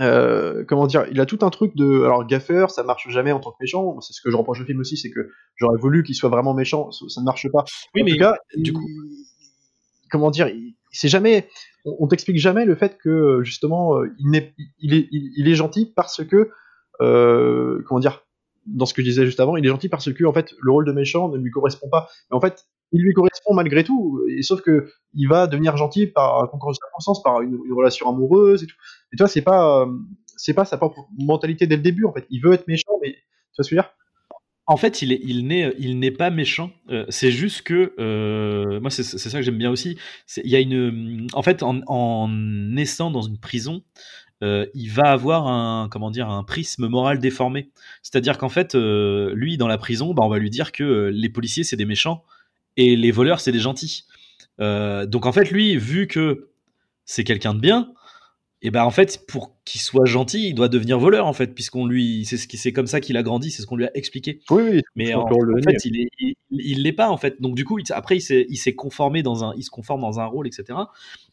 [0.00, 3.40] euh, comment dire, il a tout un truc de, alors Gaffer, ça marche jamais en
[3.40, 4.00] tant que méchant.
[4.00, 6.54] C'est ce que je reproche au film aussi, c'est que j'aurais voulu qu'il soit vraiment
[6.54, 7.64] méchant, ça ne marche pas.
[7.94, 8.12] Oui, mais
[8.56, 8.86] du coup,
[10.10, 10.48] comment dire,
[10.92, 11.48] c'est jamais,
[11.84, 15.92] on, t'explique jamais le fait que justement, euh, il, est, il, est, il, est gentil
[15.94, 16.50] parce que,
[17.00, 18.24] euh, comment dire,
[18.66, 20.70] dans ce que je disais juste avant, il est gentil parce que en fait, le
[20.72, 22.08] rôle de méchant ne lui correspond pas.
[22.30, 26.06] Mais en fait, il lui correspond malgré tout, et sauf que il va devenir gentil
[26.06, 28.76] par concours de circonstances, par une, relation amoureuse et tout.
[29.12, 29.86] Et toi, c'est pas, euh,
[30.36, 32.26] c'est pas sa propre mentalité dès le début en fait.
[32.30, 33.18] Il veut être méchant, mais tu
[33.58, 33.90] vois ce dire?
[34.66, 36.70] En fait, il est, il n'est, il n'est pas méchant.
[36.90, 39.96] Euh, c'est juste que euh, moi, c'est, ça que j'aime bien aussi.
[40.36, 43.82] il y a une, en fait, en, en naissant dans une prison,
[44.42, 47.70] il va avoir un comment dire un prisme moral déformé.
[48.02, 51.64] C'est-à-dire qu'en fait, lui dans la prison, bah, on va lui dire que les policiers
[51.64, 52.22] c'est des méchants
[52.78, 54.04] et les voleurs c'est des gentils.
[54.60, 56.48] Euh, donc en fait lui vu que
[57.04, 57.92] c'est quelqu'un de bien,
[58.62, 61.86] et ben en fait pour qu'il soit gentil, il doit devenir voleur en fait, puisqu'on
[61.86, 63.90] lui, c'est ce qui, c'est comme ça qu'il a grandi, c'est ce qu'on lui a
[63.96, 64.40] expliqué.
[64.50, 64.82] Oui, oui.
[64.96, 67.40] Mais en, fait, il est, il, il l'est pas en fait.
[67.40, 70.00] Donc du coup, il- après, il s'est, il s'est conformé dans un, il se conforme
[70.00, 70.78] dans un rôle, etc.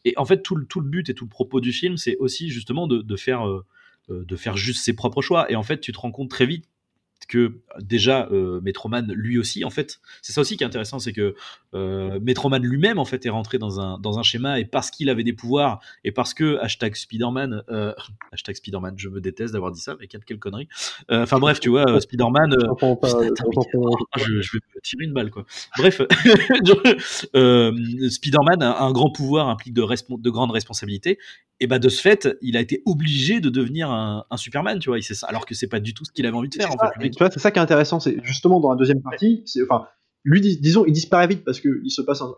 [0.04, 2.16] Et en fait, tout le, tout le but et tout le propos du film, c'est
[2.18, 3.64] aussi justement de, de faire, euh,
[4.10, 5.50] euh, de faire juste ses propres choix.
[5.50, 6.66] Et en fait, tu te rends compte très vite
[7.26, 11.12] que déjà euh, Metroman lui aussi en fait c'est ça aussi qui est intéressant c'est
[11.12, 11.34] que
[11.74, 15.10] euh, Metroman lui-même en fait est rentré dans un dans un schéma et parce qu'il
[15.10, 17.92] avait des pouvoirs et parce que hashtag Spiderman euh,
[18.32, 20.68] hashtag Spiderman je me déteste d'avoir dit ça mais quelle, quelle connerie
[21.10, 22.68] Euh, enfin bref tu vois Spiderman euh,
[23.60, 25.44] Putain, je, je vais me tirer une balle, quoi.
[25.78, 26.00] Bref,
[27.34, 31.18] Spider-Man, un, un grand pouvoir implique de, respo- de grandes responsabilités.
[31.60, 34.90] Et bah, de ce fait, il a été obligé de devenir un, un Superman, tu
[34.90, 34.98] vois.
[34.98, 36.74] Il ça, alors que c'est pas du tout ce qu'il avait envie de faire, C'est
[36.74, 37.10] en ça, fait.
[37.10, 39.86] tu vois, c'est ça qui est intéressant, c'est justement dans la deuxième partie, c'est enfin
[40.24, 42.34] lui dis- disons il disparaît vite parce que il se passe un,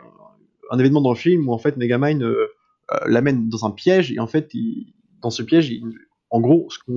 [0.70, 2.46] un événement dans le film où en fait Megamind euh,
[2.92, 5.82] euh, l'amène dans un piège et en fait il- dans ce piège il-
[6.30, 6.96] en gros ce qu'on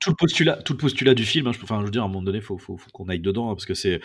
[0.00, 2.04] tout le postulat, tout le postulat du film, hein, je, enfin, je veux dire, à
[2.04, 4.00] un moment donné, faut, faut, faut qu'on aille dedans, hein, parce que c'est,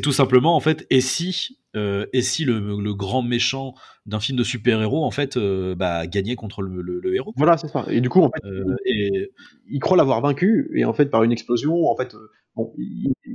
[0.00, 3.74] tout simplement, en fait, et si, euh, et si le, le grand méchant
[4.06, 7.32] d'un film de super-héros, en fait, euh, bah, gagnait contre le, le- le héros.
[7.36, 7.86] voilà c'est ça.
[7.88, 9.30] Et du coup en fait Euh, et
[9.68, 12.14] il croit l'avoir vaincu et en fait par une explosion en fait
[12.56, 13.34] bon il- il-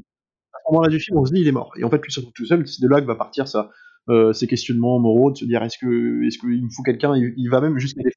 [0.54, 1.72] à ce moment-là du film on se dit il est mort.
[1.80, 3.70] Et en fait lui se retrouve tout seul c'est de là que va partir ça
[4.10, 7.16] euh, ses questionnements moraux de se dire est-ce que est-ce qu'il me faut quelqu'un?
[7.16, 8.12] Il, il va même jusqu'à aller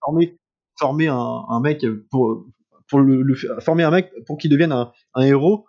[0.79, 2.47] former un, un mec pour
[2.89, 5.67] pour le, le former un mec pour qu'il devienne un, un héros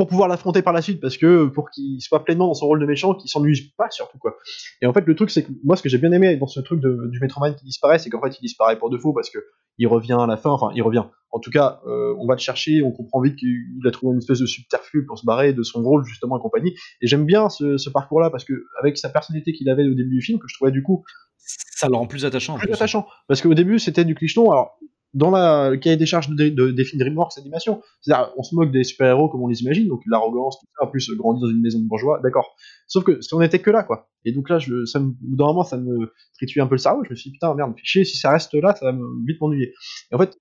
[0.00, 2.80] pour pouvoir l'affronter par la suite parce que pour qu'il soit pleinement dans son rôle
[2.80, 4.34] de méchant qu'il s'ennuie pas surtout quoi
[4.80, 6.58] et en fait le truc c'est que moi ce que j'ai bien aimé dans ce
[6.60, 9.28] truc de, du Metroman qui disparaît c'est qu'en fait il disparaît pour de faux parce
[9.28, 9.38] que
[9.76, 12.40] il revient à la fin enfin il revient en tout cas euh, on va le
[12.40, 15.62] chercher on comprend vite qu'il a trouvé une espèce de subterfuge pour se barrer de
[15.62, 18.96] son rôle justement et compagnie et j'aime bien ce, ce parcours là parce que avec
[18.96, 21.04] sa personnalité qu'il avait au début du film que je trouvais du coup
[21.36, 22.56] ça le rend plus attachant.
[22.56, 22.72] plus.
[22.72, 23.06] attachant.
[23.26, 24.50] Parce qu'au début, c'était du clicheton.
[24.52, 24.78] Alors,
[25.14, 28.54] dans la, le cahier des charges de, de- des films DreamWorks animation, c'est-à-dire, on se
[28.54, 31.40] moque des super-héros comme on les imagine, donc l'arrogance, tout ça, en plus, euh, grandi
[31.40, 32.54] dans une maison de bourgeois, d'accord.
[32.86, 34.08] Sauf que, si on était que là, quoi.
[34.24, 37.02] Et donc là, je, ça me, moment, ça me trituait un peu le cerveau.
[37.04, 39.40] Je me suis dit, putain, merde, fichier, si ça reste là, ça va me- vite
[39.40, 39.72] m'ennuyer.
[40.12, 40.36] Et en fait,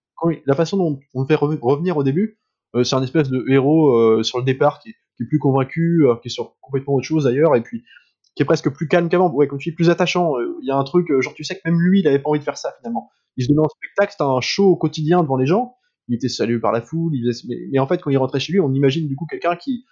[0.46, 2.38] la façon dont on le fait rev- revenir au début,
[2.76, 6.16] euh, c'est un espèce de héros euh, sur le départ qui est, plus convaincu, euh,
[6.22, 7.84] qui est sur complètement autre chose d'ailleurs, et puis
[8.36, 10.34] qui est presque plus calme qu'avant, ouais, comme tu dis, plus attachant.
[10.62, 12.40] Il y a un truc, genre tu sais que même lui, il avait pas envie
[12.40, 13.10] de faire ça finalement.
[13.38, 15.76] Il se donnait en spectacle, c'était un show quotidien devant les gens.
[16.08, 17.48] Il était salué par la foule, il faisait...
[17.72, 19.86] mais, en fait, quand il rentrait chez lui, on imagine du coup quelqu'un qui,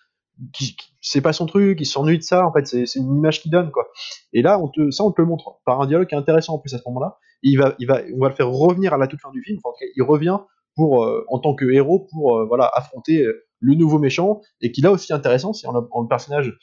[0.54, 2.46] qui, qui c'est pas son truc, qui s'ennuie de ça.
[2.46, 3.88] En fait, c'est une image qu'il donne quoi.
[4.34, 6.56] Et là, on te, ça, on te le montre par un dialogue qui est intéressant
[6.56, 7.18] en plus à ce moment-là.
[7.44, 9.60] Il va, il on va le faire revenir à la toute fin du film.
[9.64, 10.40] En tout cas, il revient
[10.76, 14.72] pour, euh, en tant que héros, pour euh, voilà affronter euh, le nouveau méchant et
[14.72, 16.56] qui là aussi intéressant, c'est en, en le personnage.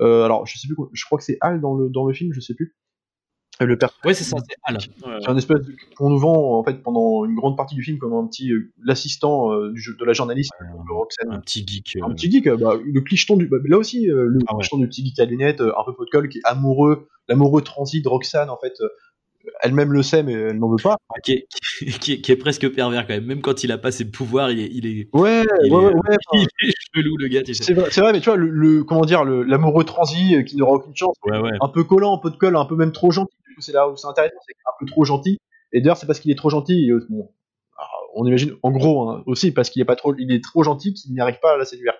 [0.00, 2.40] alors, je sais plus, je crois que c'est Al dans le dans le film, je
[2.40, 2.76] sais plus.
[3.60, 4.76] Euh, Le personnage Ouais, c'est ça, c'est Al.
[4.76, 5.58] Ouais, c'est un espèce
[5.96, 8.72] qu'on nous vend en fait pendant une grande partie du film comme un petit euh,
[8.82, 11.30] l'assistant euh, du jeu- de la journaliste Ouais, de Roxane.
[11.32, 11.96] un petit geek.
[11.96, 14.54] euh, Un petit geek, euh, bah, le clicheton du, bah, là aussi, euh, le Ah
[14.54, 14.60] ouais.
[14.60, 17.08] clicheton du petit geek à lunettes, euh, un peu pot de colle, qui est amoureux,
[17.28, 18.88] l'amoureux transi de Roxane, en fait, euh,
[19.60, 20.96] elle-même le sait, mais elle n'en veut pas.
[21.24, 21.46] qui, est,
[22.00, 23.26] qui, est, qui est presque pervers quand même.
[23.26, 25.86] Même quand il a pas ses pouvoirs, il est, il est, Ouais, il ouais, est,
[25.86, 27.42] ouais, ouais, il est chelou, le gars.
[27.52, 30.56] C'est vrai, c'est vrai, mais tu vois, le, le- comment dire, l'amoureux transi euh, qui
[30.56, 31.50] n'aura aucune chance, Ouais, ouais.
[31.60, 33.34] un peu collant, un peu de colle, un peu même trop gentil.
[33.60, 35.38] C'est là où c'est intéressant, c'est un peu trop gentil.
[35.72, 36.90] Et d'ailleurs, c'est parce qu'il est trop gentil.
[36.90, 37.30] euh, bon,
[38.14, 40.92] on imagine, en gros, hein, aussi parce qu'il est pas trop, il est trop gentil
[40.94, 41.94] qu'il n'y arrive pas à la séduire.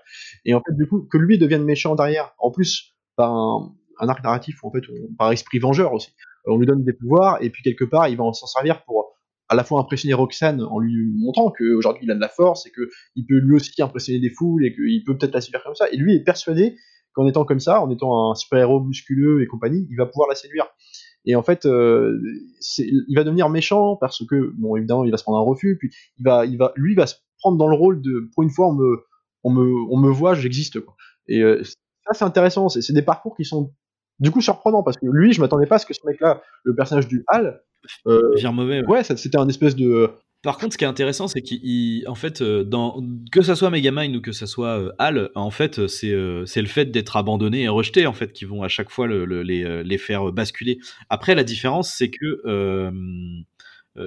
[0.45, 4.23] Et en fait, du coup, que lui devienne méchant derrière, en plus par un, arc
[4.23, 6.13] narratif, en fait, on- par esprit vengeur aussi.
[6.47, 9.13] On lui donne des pouvoirs et puis quelque part, il va en s'en servir pour
[9.49, 12.73] à la fois impressionner Roxane en lui montrant qu'aujourd'hui il a de la force et
[12.73, 15.89] qu'il peut lui aussi impressionner des foules et qu'il peut peut-être la séduire comme ça.
[15.91, 16.77] Et lui est persuadé
[17.13, 20.35] qu'en étant comme ça, en étant un super-héros musculeux et compagnie, il va pouvoir la
[20.35, 20.67] séduire.
[21.25, 22.21] Et en fait, euh,
[22.79, 25.91] il va devenir méchant parce que, bon, évidemment, il va se prendre un refus, puis
[26.19, 28.69] il va, il va, lui va se prendre dans le rôle de, pour une fois,
[28.69, 29.05] on me,
[29.45, 30.79] on me, on me voit, j'existe.
[31.29, 32.69] Et euh, ça, c'est intéressant.
[32.69, 33.73] C'est des parcours qui sont,
[34.19, 36.75] du coup, surprenants parce que lui, je m'attendais pas à ce que ce mec-là, le
[36.75, 37.63] personnage du Hal,
[38.07, 38.85] euh, mauvais.
[38.87, 39.05] ouais.
[39.05, 40.11] c'était un espèce de,
[40.43, 42.65] Par contre, ce qui est intéressant, c'est qu'en fait, euh,
[43.31, 46.61] que ça soit Megamind ou que ça soit euh, Hal, en fait, c'est euh, c'est
[46.63, 49.43] le fait d'être abandonné et rejeté, en fait, qui vont à chaque fois le- le-
[49.45, 50.79] les, les faire basculer.
[51.11, 52.41] Après, la différence, c'est que,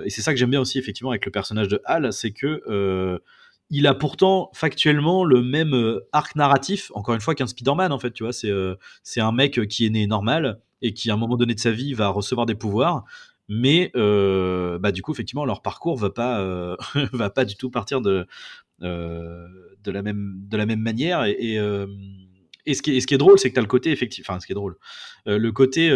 [0.06, 3.20] et c'est ça que j'aime bien aussi, effectivement, avec le personnage de Hal, c'est que
[3.72, 8.12] il a pourtant factuellement le même arc narratif, encore une fois, qu'un Spider-Man, en fait,
[8.12, 8.34] tu vois.
[8.34, 11.72] C'est un mec qui est né normal et qui, à un moment donné de sa
[11.72, 13.06] vie, va recevoir des pouvoirs
[13.48, 16.76] mais euh, bah du coup effectivement leur parcours va pas euh,
[17.14, 18.28] va pas du tout partir de
[18.82, 19.48] euh,
[19.86, 21.58] la même manière et,
[22.66, 24.54] et, ce qui est drôle c'est que tu as le côté effectivement enfin ce qui
[24.54, 24.78] est drôle
[25.26, 25.92] le côté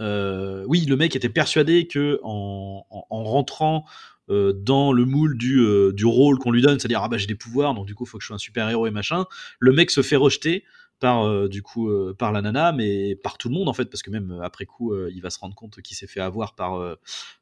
[0.00, 3.84] oui le mec était persuadé que en, en, en rentrant
[4.28, 7.84] dans le moule du, rôle qu'on lui donne, c'est-à-dire ah bah j'ai des pouvoirs, donc
[7.84, 9.26] du coup faut que je sois un super héros et machin.
[9.58, 10.64] Le mec se fait rejeter
[11.00, 14.02] par euh, du coup par la nana, mais par tout le monde en fait, parce
[14.02, 16.96] que même après coup il va se rendre compte qu'il s'est fait avoir par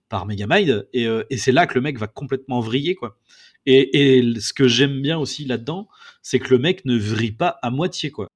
[0.09, 3.19] par Megamind, et, et c'est là que le mec va complètement vriller quoi.
[3.65, 5.89] Et, et ce que j'aime bien aussi là-dedans,
[6.21, 8.29] c'est que le mec ne vrille pas à moitié quoi.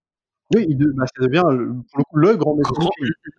[0.54, 2.88] Oui, il de, bah, ça devient le, pour le, coup, le grand méchant.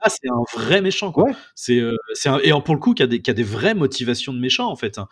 [0.03, 1.23] Là, c'est un vrai méchant, quoi.
[1.23, 1.31] Ouais.
[1.55, 3.75] C'est, euh, c'est un, et pour le coup, qui a, des, qui a des vraies
[3.75, 4.97] motivations de méchant, en fait.
[4.97, 5.07] hein.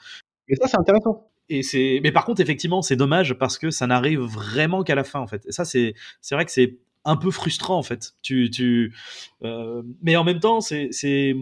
[0.50, 1.32] Et ça, c'est intéressant.
[1.50, 5.04] Et c'est, mais par contre, effectivement, c'est dommage parce que ça n'arrive vraiment qu'à la
[5.04, 5.46] fin, en fait.
[5.52, 8.14] Ça, c'est, c'est vrai que c'est un peu frustrant, en fait.
[8.22, 8.94] Tu, tu,
[9.44, 11.36] euh, mais en même temps, c'est, c'est,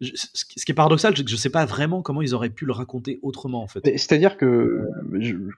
[0.00, 3.62] ce qui est paradoxal, je sais pas vraiment comment ils auraient pu le raconter autrement,
[3.62, 3.84] en fait.
[3.84, 4.88] C'est-à-dire que,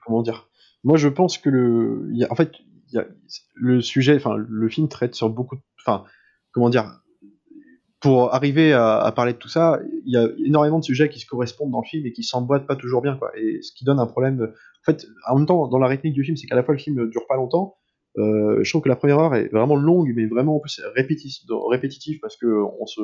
[0.05, 0.49] comment dire,
[0.83, 2.51] moi je pense que le, en fait,
[2.91, 3.07] y a,
[3.55, 6.03] le sujet, enfin le film traite sur beaucoup, enfin,
[6.51, 6.99] comment dire,
[8.03, 11.19] pour arriver à, à parler de tout ça, il y a énormément de sujets qui
[11.19, 13.31] se correspondent dans le film et qui s'emboîtent pas toujours bien, quoi.
[13.37, 14.37] Et ce qui donne un problème.
[14.37, 16.73] de- En fait, en même temps, dans la rythmique du film, c'est qu'à la fois
[16.75, 17.77] le film dure pas longtemps.
[18.19, 21.47] Euh, je trouve que la première heure est vraiment longue, mais vraiment en plus répétitive,
[21.71, 22.45] répétitive parce que
[22.79, 23.01] on se,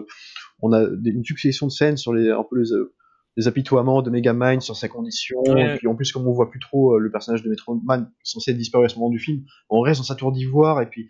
[0.61, 2.69] on a une succession de scènes sur les un peu les,
[3.37, 5.75] les apitoiements de Megamind sur sa condition, Ouais.
[5.75, 8.11] et puis en plus comme on voit plus trop euh, le personnage de Metro Man
[8.23, 11.07] censé disparu à ce moment du film, on reste dans sa tour d'ivoire et puis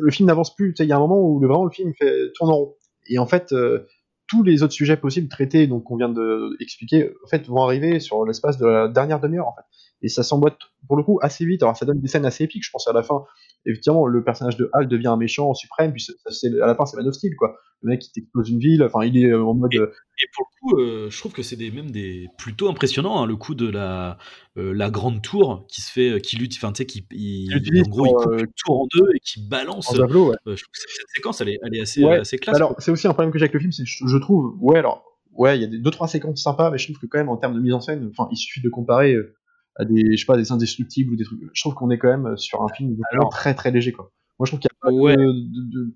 [0.00, 0.72] le film n'avance plus.
[0.78, 2.74] Il y a un moment où le, vraiment le film fait tourne en rond.
[3.06, 3.86] Et en fait, euh,
[4.26, 8.00] tous les autres sujets possibles traités, donc qu'on vient de expliquer, en fait, vont arriver
[8.00, 9.64] sur l'espace de la dernière demi-heure, en fait.
[10.02, 11.62] Et ça s'emboîte pour le coup assez vite.
[11.62, 12.64] Alors ça donne des scènes assez épiques.
[12.64, 13.24] Je pense à la fin,
[13.64, 15.92] effectivement, le personnage de Hal devient un méchant suprême.
[15.92, 17.56] Puis c'est- à la fin, c'est Man of Steel, quoi.
[17.80, 18.82] Le mec qui explose une ville.
[18.82, 19.74] Enfin, il est euh, en mode.
[19.74, 23.22] euh, Et pour le coup, euh, je trouve que c'est des, même des plutôt impressionnant
[23.22, 24.18] hein, le coup de la
[24.58, 27.88] euh, la grande tour qui se fait, qui lutte, enfin tu sais, qui il- en
[27.88, 29.90] gros il coupe une tour en deux et qui balance.
[29.90, 30.36] en javelot, ouais.
[30.46, 32.56] Je trouve que cette séquence, elle est, elle est assez, Ouais, assez classe.
[32.56, 34.54] Alors, c'est aussi un problème que j'ai avec le film, c'est que je, je trouve,
[34.60, 37.06] ouais, alors, ouais, il y a des deux trois séquences sympas, mais je trouve que
[37.06, 39.34] quand même en termes de mise en scène, enfin, il suffit de comparer euh,
[39.76, 41.40] à des, je sais pas, des indestructibles ou des trucs.
[41.52, 44.10] Je trouve qu'on est quand même sur un film vraiment Alors- très très léger, quoi.
[44.38, 45.16] Moi, je trouve qu'il y a pas Ouais.
[45.16, 45.94] de, de- de-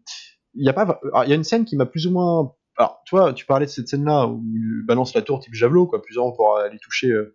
[0.55, 2.53] il y a pas, alors, il y a une scène qui m'a plus ou moins,
[2.79, 6.01] alors, toi, tu parlais de cette scène-là où il balance la tour type javelot, quoi,
[6.01, 7.11] plusieurs pour aller toucher.
[7.11, 7.35] euh,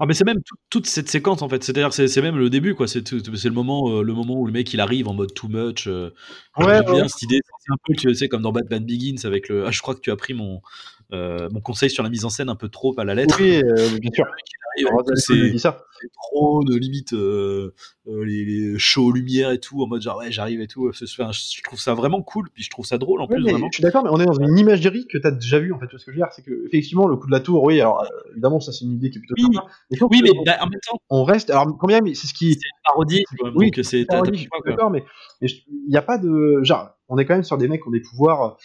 [0.00, 1.62] Ah mais c'est même tout- toute cette séquence en fait.
[1.62, 2.86] C'est-à-dire que c'est même le début quoi.
[2.88, 5.86] C'est le moment, euh, le moment où le mec il arrive en mode too much.
[5.86, 6.10] euh,
[6.56, 7.08] Ouais, bien ouais.
[7.08, 7.40] cette idée.
[7.60, 9.66] C'est un peu tu sais comme dans Batman Begins avec le.
[9.66, 10.60] Ah, je crois que tu as pris mon
[11.12, 13.36] euh, mon conseil sur la mise en scène un peu trop à la lettre.
[13.40, 14.24] Oui, euh, bien sûr.
[15.16, 17.74] C'est trop de limite euh, euh,
[18.06, 21.62] les, les shows lumière et tout en mode genre ouais j'arrive et tout enfin, je
[21.62, 23.82] trouve ça vraiment cool puis je trouve ça drôle en Ouais, plus vraiment je suis
[23.82, 25.86] d'accord, mais on est dans une imagerie que tu as déjà vue, en fait.
[25.86, 27.62] Tu vois ce que je veux dire C'est que, effectivement, le coup de la tour,
[27.62, 29.54] oui, alors, euh, évidemment, ça, c'est une idée qui est plutôt Oui.
[29.54, 29.66] sympa.
[29.90, 31.50] Mais oui mais on- bah, en même temps on reste.
[31.50, 32.52] Alors, combien, mais c'est ce qui.
[32.52, 33.24] c'est une parodie.
[33.54, 34.30] Oui, c'est t'as- t'as
[34.70, 35.04] d'accord, mais
[35.48, 36.60] il n'y a pas de.
[36.62, 38.56] Genre, on est quand même sur des mecs qui ont des pouvoirs,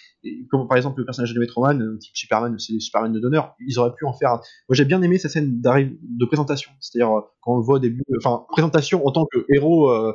[0.50, 3.56] comme par exemple le personnage de Metroman, euh, type Superman, c'est les Superman de donneur,
[3.60, 4.32] ils auraient pu en faire.
[4.32, 7.80] Moi, j'ai bien aimé sa scène de présentation, c'est-à-dire euh, quand on le voit au
[7.80, 9.90] début, enfin, présentation en tant que héros.
[9.90, 10.14] euh,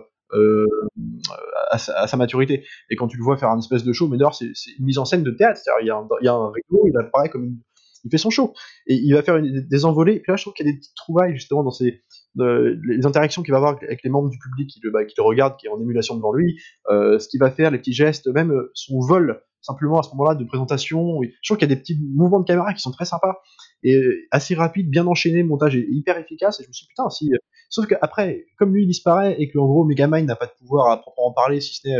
[1.70, 4.35] à, sa, maturité et quand tu le vois faire un espèce de show mais d'ailleurs
[4.35, 4.46] c'est
[4.79, 7.59] une mise en scène de théâtre c'est-à-dire il y a un, rideau il apparaît comme
[8.05, 8.53] il fait son show
[8.87, 10.72] et il va faire une- des envolées et puis là je trouve qu'il y a
[10.72, 12.03] des petites trouvailles justement dans ces
[12.37, 15.57] les interactions qu'il va avoir avec les membres du public qui le, bah, qui regardent,
[15.57, 18.51] qui est en émulation devant lui, euh, ce qu'il va faire, les petits gestes, même
[18.51, 21.20] euh, son vol, simplement à ce moment-là de présentation.
[21.23, 23.38] Je trouve qu'il y a des petits mouvements de caméra qui sont très sympas
[23.83, 26.61] et euh, assez rapides, bien enchaînés, montage est hyper efficace.
[26.61, 27.31] Et je me suis dit, putain, si.
[27.70, 30.90] Sauf qu'après, comme lui il disparaît et que en gros Megamind n'a pas de pouvoir
[30.90, 31.97] à proprement parler, si ce n'est.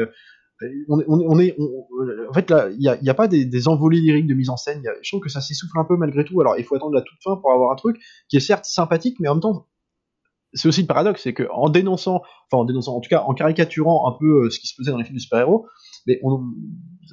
[0.89, 1.57] on est,
[2.29, 4.83] en fait là, il n'y a, a pas des, envolées lyriques de mise en scène.
[5.03, 6.41] Je trouve que ça s'essouffle un peu malgré tout.
[6.41, 7.97] Alors il faut attendre la toute fin pour avoir un truc
[8.29, 9.67] qui est certes sympathique, mais en même temps
[10.55, 14.09] c'est aussi le paradoxe, c'est qu'en dénonçant, enfin en dénonçant, en tout cas en caricaturant
[14.09, 15.67] un peu euh, ce qui se faisait dans les films de super-héros,
[16.07, 16.31] mais on,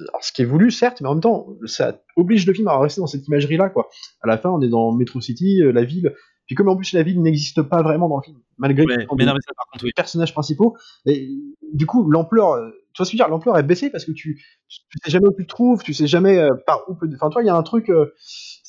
[0.08, 2.78] alors, ce qui est voulu certes, mais en même temps, ça oblige le film à
[2.78, 3.88] rester dans cette imagerie-là, quoi.
[4.22, 6.14] À la fin, on est dans Metro City, euh, la ville,
[6.46, 8.96] puis comme en plus la ville n'existe pas vraiment dans le film, malgré Ouais, mais
[8.98, 10.76] des- non mais ça par contre les personnages principaux,
[11.06, 11.28] et
[11.72, 14.04] du coup l'ampleur, euh, tu vois ce que je veux dire, l'ampleur est baissée parce
[14.04, 17.30] que tu, tu sais jamais où tu te trouves, tu sais jamais par où enfin
[17.30, 18.12] toi il y a un truc, euh,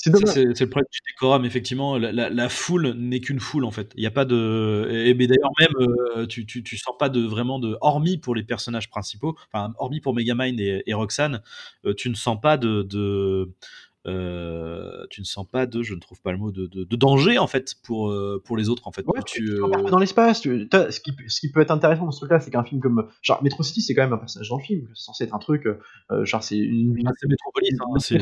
[0.04, 1.98] c'est le problème du décorum, effectivement.
[1.98, 3.92] La, foule n'est qu'une foule, en fait.
[3.96, 4.88] Il n'y a pas de.
[4.92, 5.88] Et, mais d'ailleurs, même,
[6.18, 7.78] euh, tu, tu, sens pas de vraiment de.
[7.82, 11.42] Hormis pour les personnages principaux, enfin, hormis pour Megamind et, et Roxanne,
[11.86, 12.84] euh, tu ne sens pas de
[14.06, 16.96] euh, tu ne sens pas de, je ne trouve pas le mot, de, de, de
[16.96, 19.06] danger en fait pour, euh, pour les autres en fait.
[19.08, 20.42] Ouais, tu, tu euh, dans l'espace.
[20.42, 23.08] tu- Ce qui, ce qui peut être intéressant dans ce truc-là, c'est qu'un film comme
[23.22, 24.88] genre Metro City, c'est quand même un personnage dans le film.
[24.94, 28.16] C'est censé être un truc, euh, genre c'est une ah, c'est Metropolis, hein, c'est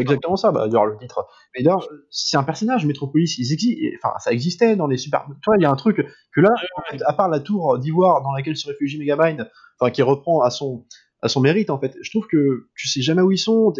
[0.00, 0.50] exactement ça.
[0.50, 1.26] Bah, d'ailleurs le titre.
[1.56, 3.36] Mais d'ailleurs, c'est un personnage Metropolis.
[3.38, 3.82] Ils existent.
[4.02, 5.24] Enfin, ça existait dans les super.
[5.28, 5.96] Tu vois, il y a un truc
[6.34, 9.90] que là, en fait, à part la tour d'ivoire dans laquelle se réfugie Megamind, enfin
[9.90, 10.86] qui reprend à son
[11.20, 11.96] à son mérite en fait.
[12.00, 13.72] Je trouve que tu sais jamais où ils sont.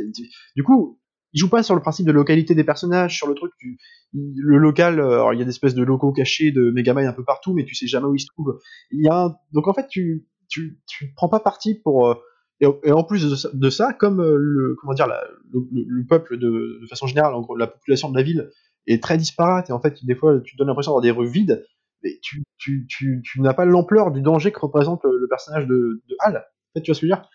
[0.56, 0.98] Du coup,
[1.32, 3.78] il joue pas sur le principe de localité des personnages, sur le truc, tu,
[4.12, 7.12] le local, euh, alors il y a des espèces de locaux cachés de Megaman un
[7.12, 8.58] peu partout, mais tu sais jamais où ils se trouvent.
[8.90, 12.14] Il y a donc en fait tu tu tu prends pas parti pour euh,
[12.60, 15.06] et, en plus de ça, comme euh, le comment dire
[15.52, 18.50] le, peuple de, de, façon générale, la population de la ville
[18.86, 21.28] est très disparate et en fait des fois tu te donnes l'impression d'avoir des rues
[21.28, 21.64] vides,
[22.02, 26.02] mais tu tu tu, tu n'as pas l'ampleur du danger que représente le, personnage de,
[26.08, 26.36] de Hal.
[26.36, 27.28] En fait, tu vois ce dire?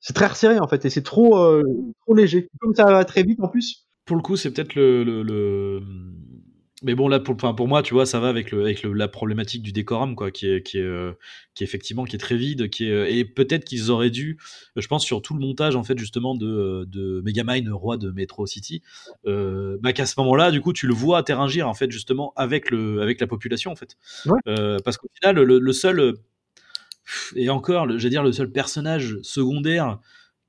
[0.00, 1.30] C'est très resserré en fait et c'est trop
[2.02, 2.48] trop léger.
[2.60, 5.80] Comme ça va très vite en plus, pour le coup, c'est peut-être le, le,
[6.82, 9.62] Mais bon, là, pour, pour moi, tu vois, ça va avec, le, avec la problématique
[9.62, 11.12] du décorum, quoi, qui est, qui est, euh,
[11.54, 14.38] qui est effectivement qui est très vide, qui est, et peut-être qu'ils auraient dû,
[14.76, 18.46] je pense, sur tout le montage, en fait, justement, de, de Megamind, roi de Metro
[18.46, 18.82] City,
[19.26, 22.70] euh, bah, qu'à ce moment-là, du coup, tu le vois interagir, en fait, justement, avec,
[22.70, 23.96] le, avec la population, en fait.
[24.48, 26.14] Euh, parce qu'au final, le, le seul,
[27.36, 29.98] et encore, j'allais dire, le seul personnage secondaire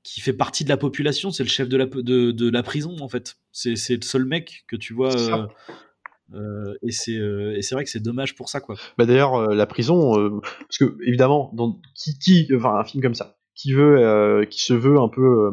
[0.02, 2.96] qui fait partie de la population, c'est le chef de la, de, de la prison
[3.00, 3.36] en fait.
[3.52, 5.14] C'est le seul mec que tu vois.
[5.14, 5.46] Euh,
[6.34, 8.76] euh, et c'est euh, et c'est vrai que c'est dommage pour ça quoi.
[8.98, 13.36] Bah d'ailleurs la prison parce que évidemment dans qui, qui enfin un film comme ça
[13.54, 15.50] qui veut qui se veut un peu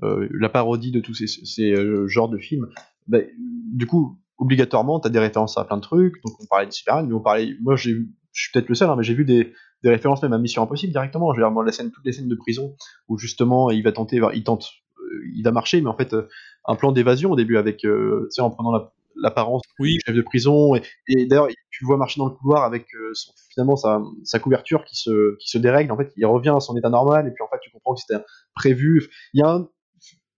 [0.00, 1.74] la parodie de tous ces, ces
[2.06, 2.68] genres de films
[3.06, 3.20] bah,
[3.72, 6.72] du coup obligatoirement tu as des références à plein de trucs donc on parlait de
[6.72, 7.96] Superman mais on parlait moi j'ai
[8.32, 10.62] je suis peut-être le seul hein, mais j'ai vu des des références même à Mission
[10.62, 11.32] Impossible directement.
[11.32, 12.74] Je veux dire, la scène, toutes les scènes de prison
[13.08, 16.28] où justement il va tenter, il tente, euh, il va marcher, mais en fait euh,
[16.66, 19.94] un plan d'évasion au début avec, euh, tu sais, en prenant l'apparence oui.
[19.94, 22.86] du chef de prison et, d'ailleurs tu vois marcher dans le couloir avec
[23.52, 26.76] finalement sa, sa, couverture qui se, qui se dérègle en fait il revient à son
[26.76, 28.22] état normal et puis en fait tu comprends que c'était
[28.54, 29.68] prévu il y a un,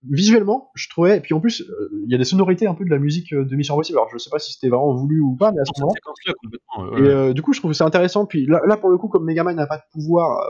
[0.09, 2.85] visuellement, je trouvais, et puis en plus, euh, il y a des sonorités un peu
[2.85, 3.99] de la musique euh, de Mission Impossible.
[3.99, 6.99] Alors, je sais pas si c'était vraiment voulu ou pas, mais à ce moment-là.
[6.99, 8.27] Et euh, du coup, je trouve que c'est intéressant.
[8.27, 10.47] Puis là, là, pour le coup, comme Megaman n'a pas de pouvoir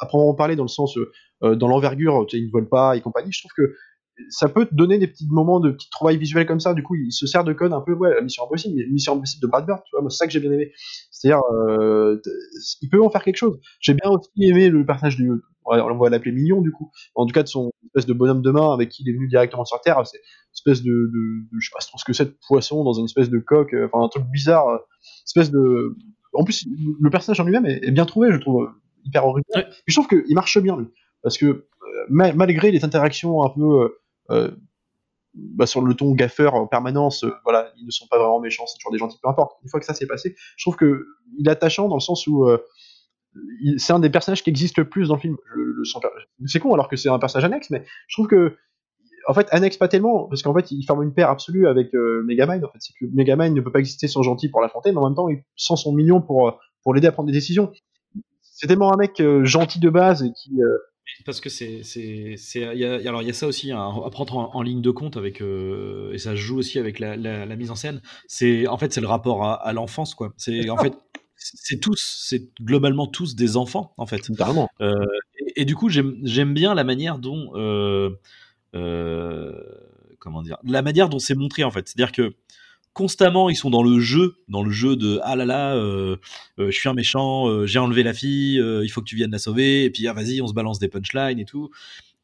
[0.00, 0.98] à proprement parler dans le sens,
[1.40, 3.74] dans l'envergure, tu sais, il ne vole pas et compagnie, je trouve que
[4.30, 6.72] ça peut te donner des petits moments de petites trouvailles visuelles comme ça.
[6.72, 9.14] Du coup, il se sert de code un peu, ouais, la Mission Impossible, mais Mission
[9.14, 10.72] Impossible de Brad Bird, tu vois, moi, c'est ça que j'ai bien aimé.
[11.10, 11.40] C'est-à-dire,
[12.82, 13.58] il peut en faire quelque chose.
[13.80, 15.30] J'ai bien aussi aimé le personnage du,
[15.66, 18.50] on va l'appeler Mignon du coup, en tout cas de son espèce de bonhomme de
[18.50, 21.60] main avec qui il est venu directement sur Terre, c'est une espèce de, de, de,
[21.60, 23.88] je sais pas trop ce que c'est de poisson dans une espèce de coque, euh,
[23.92, 24.78] enfin un truc bizarre, euh,
[25.24, 25.96] espèce de,
[26.32, 26.66] en plus
[27.00, 28.70] le personnage en lui-même est, bien trouvé, je trouve
[29.04, 29.70] hyper original.
[29.86, 30.86] je trouve qu'il marche bien lui,
[31.22, 31.64] parce que euh,
[32.08, 33.90] malgré les interactions un peu
[35.34, 38.78] bah, sur le ton gaffeur en permanence, voilà, ils ne sont pas vraiment méchants, c'est
[38.78, 39.58] toujours des gentils, peu importe.
[39.62, 41.06] Une fois que ça s'est passé, je trouve que
[41.38, 42.48] il est attachant dans le sens où
[43.78, 45.36] c'est un des personnages qui existe le plus dans le film.
[46.46, 48.56] c'est con alors que c'est un personnage annexe, mais je trouve que
[49.26, 52.22] en fait annexe pas tellement parce qu'en fait il forme une paire absolue avec euh,
[52.24, 52.64] Megamind.
[52.64, 55.06] En fait, c'est que Megamind ne peut pas exister sans gentil pour l'affronter, mais en
[55.06, 57.72] même temps il sans son mignon pour euh, pour l'aider à prendre des décisions.
[58.40, 60.78] C'est tellement un mec euh, gentil de base qui euh,
[61.24, 61.82] parce que c'est
[62.64, 66.18] alors il y a ça aussi hein, à prendre en, ligne de compte avec et
[66.18, 69.44] ça joue aussi avec la, la, mise en scène c'est en fait c'est le rapport
[69.44, 70.94] à, à l'enfance quoi c'est en fait
[71.36, 74.30] c'est tous, c'est globalement tous des enfants en fait.
[74.80, 74.92] Euh,
[75.56, 78.10] et, du coup, j'aime bien la manière dont, euh,
[78.74, 79.52] euh,
[80.18, 81.88] comment dire, la manière dont c'est montré en fait.
[81.88, 82.34] C'est-à-dire que
[82.92, 85.74] constamment ils sont dans le jeu, dans le jeu de ah là là,
[86.58, 89.84] je suis un méchant, j'ai enlevé la fille, il faut que tu viennes la sauver,
[89.84, 91.70] et puis ah vas-y, on se balance des punchlines et tout.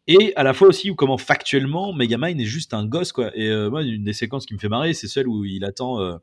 [0.08, 3.30] Et à la fois aussi où comment factuellement Megamind est juste un gosse quoi.
[3.36, 6.18] Et moi une des séquences qui me fait marrer, c'est celle où il attend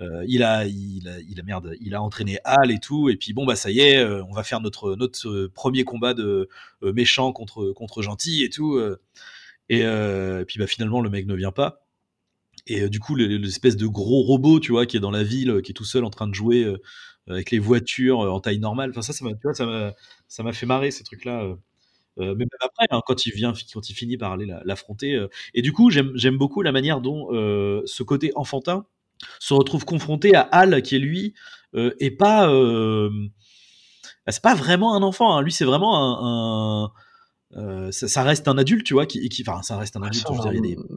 [0.00, 3.16] euh, il a, il a, il a merde, il a entraîné Hal et tout, et
[3.16, 6.14] puis bon bah ça y est, euh, on va faire notre notre euh, premier combat
[6.14, 6.48] de
[6.82, 8.80] méchant contre contre gentil et tout,
[9.68, 9.84] et,
[10.46, 11.84] puis bah finalement le mec ne vient pas.
[12.66, 15.72] Et du coup, l'espèce de gros robot, tu vois, qui est dans la ville, qui
[15.72, 16.70] est tout seul en train de jouer
[17.28, 18.90] avec les voitures en taille normale.
[18.90, 19.94] Enfin, ça, ça m'a, tu vois, ça m'a,
[20.28, 21.56] ça m'a fait marrer ces trucs-là.
[22.18, 25.26] mais même après, hein, quand il vient, quand il finit par aller l'affronter.
[25.54, 27.28] et du coup, j'aime, j'aime beaucoup la manière dont
[27.86, 28.86] ce côté enfantin
[29.38, 31.34] se retrouve confronté à Hal qui est lui
[31.74, 33.10] euh, et pas euh,
[34.26, 35.42] bah, c'est pas vraiment un enfant hein.
[35.42, 36.92] lui c'est vraiment un,
[37.56, 40.26] euh, ça, reste un adulte, tu vois, qui, qui enfin, ça reste un adulte.
[40.28, 40.32] Je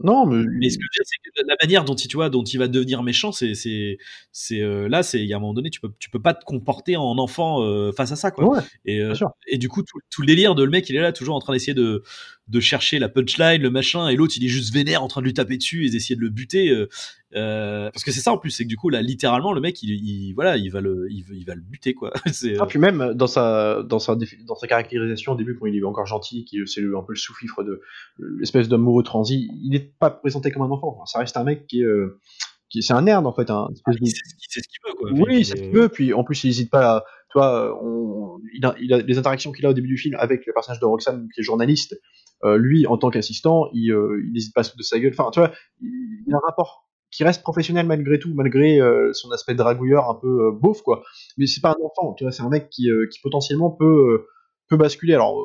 [0.03, 2.17] Non, mais, mais ce que je veux dire, c'est que la manière dont il, tu
[2.17, 3.97] vois, dont il va devenir méchant, c'est, c'est,
[4.33, 6.43] c'est là, c'est, il y a un moment donné, tu peux, tu peux pas te
[6.43, 7.61] comporter en enfant
[7.93, 8.61] face à ça, quoi.
[8.85, 9.01] et,
[9.47, 11.39] et du coup, tout, tout, le délire de le mec, il est là toujours en
[11.39, 12.03] train d'essayer de,
[12.51, 15.25] de chercher la punchline, le machin, et l'autre il est juste vénère en train de
[15.25, 16.69] lui taper dessus et d'essayer de le buter.
[16.69, 16.87] Euh,
[17.33, 19.81] euh, parce que c'est ça en plus, c'est que du coup là littéralement le mec
[19.81, 22.11] il, voilà il va le il, va le buter quoi.
[22.59, 24.15] ah, puis même dans sa dans sa
[24.45, 27.17] dans sa caractérisation au début quand il est encore gentil, qui c'est un peu le
[27.17, 27.81] sous-fifre de
[28.19, 31.05] l'espèce d'amoureux transi, il n'est pas présenté comme un enfant.
[31.05, 32.19] ça reste un mec qui est euh,
[32.79, 33.49] c'est un nerd en fait.
[33.49, 35.11] Un ah, il, sait, ce qu'il veut quoi.
[35.13, 35.89] Oui, c'est ce qu'il veut.
[35.89, 36.97] Puis en plus il n'hésite pas.
[36.97, 40.15] À, toi, on, il, a, il a les interactions qu'il a au début du film
[40.19, 41.95] avec le personnage de Roxanne qui est journaliste
[42.43, 43.93] euh, lui, en tant qu'assistant, il
[44.31, 45.13] n'hésite pas à se de sa gueule.
[45.17, 48.79] Enfin, tu vois, il a un rapport qui reste professionnel malgré tout, malgré
[49.11, 51.03] son aspect dragouilleur un peu beauf, quoi.
[51.37, 54.27] Mais c'est pas un enfant, tu vois, c'est un mec qui, qui potentiellement peut,
[54.69, 55.13] peut basculer.
[55.13, 55.35] Alors,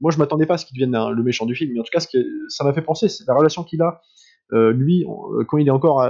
[0.00, 1.92] moi, je m'attendais pas à ce qu'il devienne le méchant du film, mais en tout
[1.92, 2.18] cas, ce que
[2.48, 4.00] ça m'a fait penser, c'est la relation qu'il a,
[4.50, 5.06] lui,
[5.46, 6.02] quand il est encore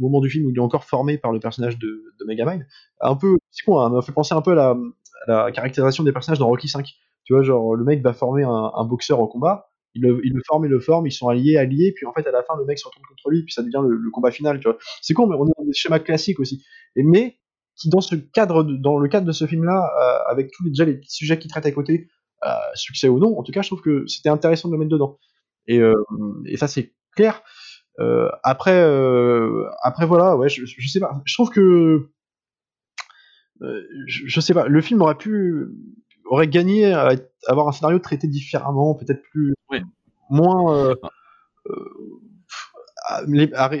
[0.00, 2.66] au moment du film où il est encore formé par le personnage de, de Megamind,
[3.00, 4.76] un peu, c'est con, hein, m'a fait penser un peu à la,
[5.26, 6.86] la, caractérisation des personnages dans Rocky 5.
[7.24, 10.42] Tu vois, genre, le mec va former un, boxeur au combat, il le, il le,
[10.46, 12.64] forme et le forme, ils sont alliés, alliés, puis en fait, à la fin, le
[12.64, 14.78] mec se retourne contre lui, puis ça devient le, combat final, tu vois.
[15.02, 16.64] C'est con, mais on est dans des schémas classiques aussi.
[16.96, 17.38] Mais,
[17.76, 20.84] qui dans ce cadre, dans le cadre de ce film-là, euh, avec tous les, déjà
[20.84, 22.08] les sujets qu'il traite à côté,
[22.44, 24.90] euh, succès ou non, en tout cas, je trouve que c'était intéressant de le mettre
[24.90, 25.18] dedans.
[25.66, 25.94] Et, euh,
[26.56, 27.42] ça, c'est clair.
[28.42, 28.80] Après,
[29.82, 31.20] après voilà, ouais, je, je, sais pas.
[31.26, 32.08] Je trouve que
[33.60, 34.66] je, je, sais pas.
[34.68, 35.66] Le film aurait pu
[36.30, 37.10] aurait gagné à
[37.46, 39.82] avoir un scénario traité différemment, peut-être plus ouais.
[40.30, 40.94] moins.
[43.08, 43.22] Ah.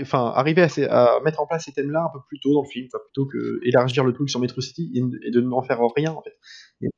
[0.02, 2.68] enfin, arriver à, à, mettre en place ces thèmes-là un peu plus tôt dans le
[2.68, 6.22] film, plutôt que élargir le truc sur Metro City et, de n'en faire rien en
[6.22, 6.36] fait.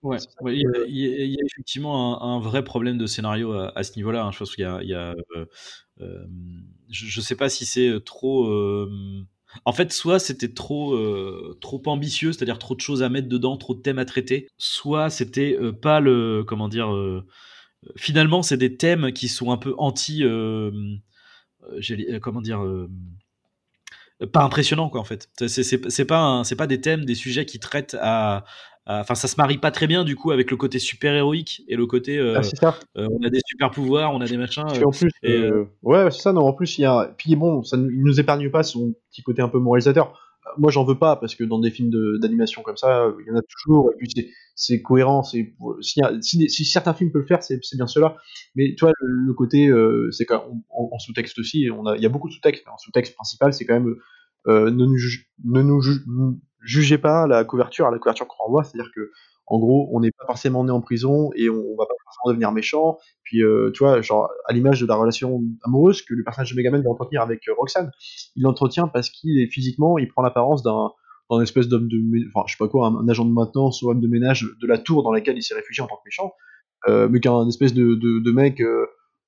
[0.02, 3.52] ouais, ouais il, y a, il, y a, effectivement un, un, vrai problème de scénario
[3.52, 4.24] à, à ce niveau-là.
[4.24, 4.32] Hein.
[4.32, 5.46] Je pense qu'il y a, il y a euh,
[6.00, 6.26] euh,
[6.90, 8.46] je ne sais pas si c'est euh, trop.
[9.64, 10.96] En fait, soit c'était trop,
[11.60, 15.10] trop ambitieux, c'est-à-dire trop de choses à mettre dedans, trop de thèmes à traiter, soit
[15.10, 16.44] c'était pas le.
[16.46, 16.90] Comment dire.
[17.96, 20.24] finalement, c'est des thèmes qui sont un peu anti.
[22.22, 22.64] comment dire
[24.32, 27.96] pas impressionnant quoi en fait c'est pas c'est pas des thèmes des sujets qui traitent
[28.00, 28.44] à,
[28.86, 31.76] Enfin, ça se marie pas très bien du coup avec le côté super héroïque et
[31.76, 32.18] le côté.
[32.18, 34.64] Euh, ah, euh, on a des super pouvoirs, on a des machins.
[34.64, 36.32] en plus, euh, ouais, c'est ça.
[36.32, 37.14] Non, en plus, il y a.
[37.16, 40.18] Puis bon, ça, il nous épargne pas son petit côté un peu moralisateur.
[40.58, 43.36] Moi, j'en veux pas parce que dans des films d'animation comme ça, il y en
[43.36, 43.92] a toujours.
[43.92, 44.08] Et puis
[44.56, 45.22] c'est cohérent.
[45.22, 48.16] C'est si, si, certains films peuvent le faire, c'est bien cela.
[48.56, 49.70] Mais tu vois, le, côté,
[50.10, 52.66] c'est qu'en en, sous-texte aussi, on a, il y a beaucoup de sous-textes.
[52.66, 53.94] En sous-texte principal, c'est quand même
[54.46, 54.98] ne nous,
[55.44, 59.10] ne nous jugez pas la couverture à la couverture qu'on renvoie, c'est-à-dire que
[59.46, 62.52] en gros, on n'est pas forcément né en prison et on, va pas forcément devenir
[62.52, 62.98] méchant.
[63.24, 66.56] Puis, euh, tu vois, genre, à l'image de la relation amoureuse que le personnage de
[66.56, 67.90] Megaman va entretenir avec euh, Roxanne,
[68.36, 71.98] il l'entretient parce qu'il est physiquement, il prend l'apparence d'un espèce d'homme de,
[72.28, 74.78] enfin, je sais pas quoi, un, agent de maintenance ou homme de ménage de la
[74.78, 76.32] tour dans laquelle il s'est réfugié en tant que méchant,
[76.88, 78.62] euh, mais qu'un espèce de, de, de mec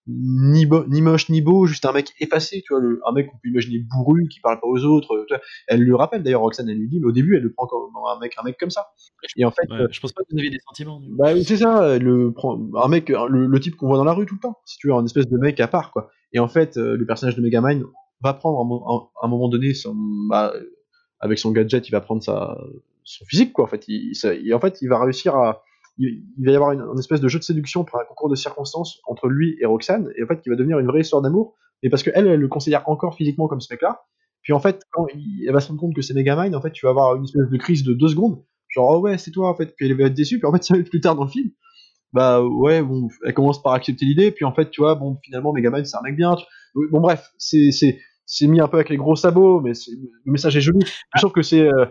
[0.08, 3.30] euh, ni, ni moche ni beau, juste un mec effacé, tu vois, le, un mec
[3.30, 5.24] qu'on peut imaginer bourru, qui parle pas aux autres.
[5.28, 5.42] Tu vois.
[5.68, 7.90] Elle le rappelle d'ailleurs, Roxane, elle lui dit, mais au début, elle le prend comme
[7.96, 8.88] un mec, un mec comme ça.
[9.36, 11.00] Et en fait, ouais, je pense pas que vous aviez des sentiments.
[11.10, 12.34] Bah c'est ça, le
[12.82, 14.88] un mec, le, le type qu'on voit dans la rue tout le temps, si tu
[14.88, 16.10] veux, un espèce de mec à part, quoi.
[16.32, 17.84] Et en fait, euh, le personnage de Megamind
[18.20, 19.94] va prendre à un, moment donné, son,
[20.28, 20.52] bah,
[21.20, 22.58] avec son gadget, il va prendre sa,
[23.04, 23.64] son physique, quoi.
[23.64, 25.62] En fait, il, il, en fait, il va réussir à
[25.98, 29.00] il, va y avoir une, espèce de jeu de séduction par un concours de circonstances
[29.06, 31.90] entre lui et Roxane, et en fait, qui va devenir une vraie histoire d'amour, mais
[31.90, 34.02] parce qu'elle, elle le considère encore physiquement comme ce mec-là.
[34.42, 36.86] Puis en fait, quand elle va se rendre compte que c'est Megamind, en fait, tu
[36.86, 39.54] vas avoir une espèce de crise de deux secondes, genre, oh ouais, c'est toi, en
[39.54, 41.24] fait, puis elle va être déçue, puis en fait, ça va être plus tard dans
[41.24, 41.50] le film,
[42.12, 45.52] bah ouais, bon, elle commence par accepter l'idée, puis en fait, tu vois, bon, finalement,
[45.52, 46.36] Megamind, c'est un mec bien.
[46.74, 49.72] Bon, bref, c'est, c'est, mis un peu avec les gros sabots, mais
[50.24, 50.80] le message est joli.
[51.14, 51.86] Je trouve que c'est, euh,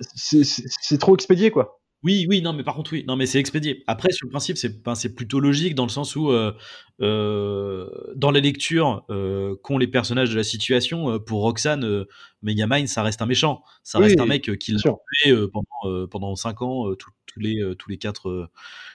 [0.00, 1.78] c'est, c'est trop expédié, quoi.
[2.04, 3.82] Oui, oui, non, mais par contre, oui, non, mais c'est expédié.
[3.88, 6.52] Après, sur le principe, c'est ben, plutôt logique dans le sens où, euh,
[7.00, 12.04] euh, dans la lecture euh, qu'ont les personnages de la situation, euh, pour Roxane,
[12.42, 13.62] Megamind, ça reste un méchant.
[13.82, 17.98] Ça reste un mec qui l'a tué pendant, pendant 5 ans, tous les, tous les
[17.98, 18.48] 4,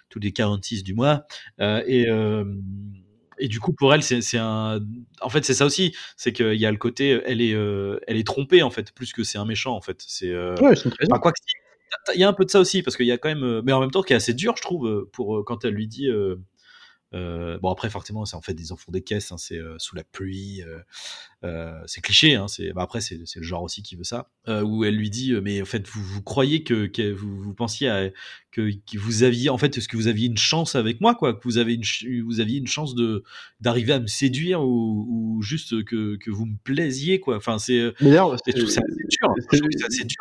[0.09, 1.25] tous les 46 du mois.
[1.59, 2.07] et.
[3.39, 4.79] et du coup, pour elle, c'est un.
[5.19, 5.93] En fait, c'est ça aussi.
[6.15, 9.25] C'est qu'il y a le côté, elle est, elle est trompée en fait, plus que
[9.25, 10.01] c'est un méchant en fait.
[10.07, 10.33] C'est.
[10.33, 10.75] Ouais,
[11.19, 11.39] quoi que
[12.13, 13.61] il y a un peu de ça aussi parce qu'il y a quand même, euh,
[13.63, 15.73] mais en même temps, qui est assez dur, je trouve, euh, pour euh, quand elle
[15.73, 16.09] lui dit.
[17.13, 20.61] Bon après forcément c'est en fait des enfants des caisses, hein, c'est sous la pluie,
[21.85, 24.95] c'est cliché, hein, c'est bah, après c'est le genre aussi qui veut ça, où elle
[24.95, 28.09] lui dit mais en fait vous, vous croyez que, que vous, vous, pensiez à,
[28.51, 31.33] que, que, vous aviez en fait est-ce que vous aviez une chance avec moi quoi,
[31.33, 31.83] que vous avez une
[32.23, 33.23] vous aviez une chance de
[33.61, 37.93] d'arriver à me séduire ou, ou juste que, que, vous me plaisiez quoi, enfin c'est
[38.01, 38.67] mais d'ailleurs c'est dur,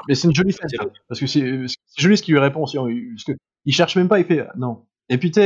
[0.08, 0.70] mais c'est une jolie fête
[1.08, 1.66] parce que c'est
[1.96, 3.32] joli ce qu'il lui répond aussi, parce que
[3.64, 4.84] il cherche même pas, il fait non.
[5.08, 5.40] Et puis tu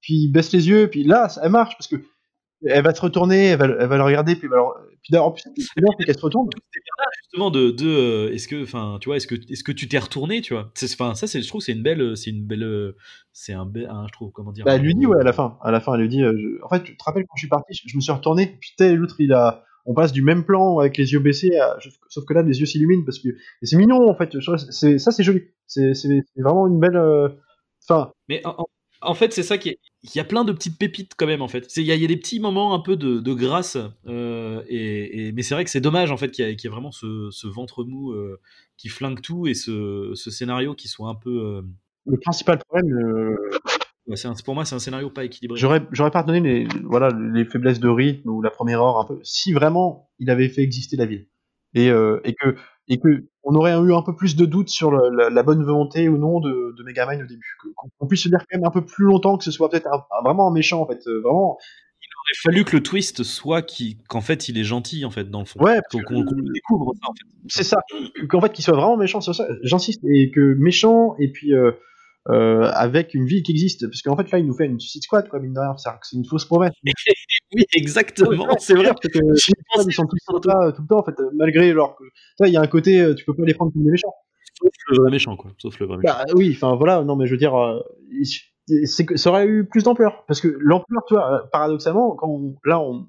[0.00, 1.96] puis il baisse les yeux, puis là, ça, elle marche, parce que
[2.66, 5.42] elle va se retourner, elle va, elle va le regarder, puis, alors, puis en plus,
[5.56, 6.48] c'est bien qu'elle se retourne.
[7.22, 9.98] justement de, de euh, est-ce que, enfin, tu vois, est-ce que, est-ce que tu t'es
[9.98, 10.72] retourné, tu vois?
[10.82, 12.94] Enfin, ça, c'est, je trouve, c'est une belle, c'est une belle,
[13.32, 14.64] c'est un, je trouve, comment dire?
[14.64, 16.58] Bah, elle lui dit ouais à la fin, à la fin, elle lui dit, euh,
[16.64, 19.16] en fait, tu te rappelles quand je suis parti, je, me suis retourné, puis l'autre,
[19.20, 21.58] il a, on passe du même plan avec les yeux baissés,
[22.08, 23.28] sauf que là, les yeux s'illuminent parce que
[23.62, 24.36] c'est mignon en fait.
[24.70, 25.44] C'est, ça, c'est joli.
[25.66, 26.96] C'est, c'est vraiment une belle.
[26.96, 27.30] Euh,
[27.88, 28.12] enfin.
[28.28, 28.66] Mais en,
[29.00, 31.42] en fait, c'est ça qui est il y a plein de petites pépites quand même
[31.42, 31.76] en fait.
[31.76, 33.76] Il y, y, a des petits moments un peu de, de grâce,
[34.06, 36.70] euh, et, et, mais c'est vrai que c'est dommage en fait qu'il y, y, ait
[36.70, 38.40] vraiment ce, ce ventre mou euh,
[38.76, 41.30] qui flingue tout et ce, ce, scénario qui soit un peu.
[41.30, 41.62] Euh...
[42.06, 43.36] Le principal problème.
[44.06, 45.58] Ouais, un, pour moi, c'est un scénario pas équilibré.
[45.58, 49.18] J'aurais, pardonné les, voilà, les faiblesses de rythme ou la première heure un peu.
[49.22, 51.26] Si vraiment il avait fait exister la ville
[51.74, 52.56] et, et que
[52.88, 55.62] et que on aurait eu un peu plus de doutes sur le, la, la, bonne
[55.62, 57.56] volonté ou non de, de Megamind au début,
[57.98, 60.04] qu'on puisse se dire quand même un peu plus longtemps que ce soit peut-être un,
[60.18, 61.58] un, vraiment un méchant en fait, euh, vraiment.
[62.02, 63.64] Il aurait fallu que le twist soit
[64.08, 65.60] qu'en fait il est gentil en fait dans le fond.
[65.60, 67.48] Ouais, qu'on qu le découvre ça en fait.
[67.48, 67.78] C'est ça,
[68.28, 69.46] qu'en fait qu'il soit vraiment méchant, c'est ça.
[69.62, 71.72] J'insiste et que méchant et puis euh,
[72.30, 73.86] euh, avec une ville qui existe.
[73.88, 75.74] Parce qu'en fait, là, il nous fait une Suicide Squad, quoi, mine de rien.
[75.76, 76.72] C'est une fausse promesse.
[77.54, 78.90] oui, exactement, ouais, c'est vrai.
[79.02, 79.08] Que,
[79.86, 81.96] ils sont tous là tout le temps, en fait, malgré leur.
[82.44, 84.14] Il y a un côté, euh, tu peux pas les prendre comme des méchants.
[84.60, 85.50] Sauf le vrai méchant, quoi.
[85.58, 86.14] Sauf le vrai méchant.
[86.18, 87.56] Bah, oui, enfin, voilà, non, mais je veux dire.
[87.56, 87.80] Euh,
[88.84, 92.80] ça aurait eu plus d'ampleur parce que l'ampleur tu vois euh, paradoxalement quand on, là
[92.80, 93.06] on,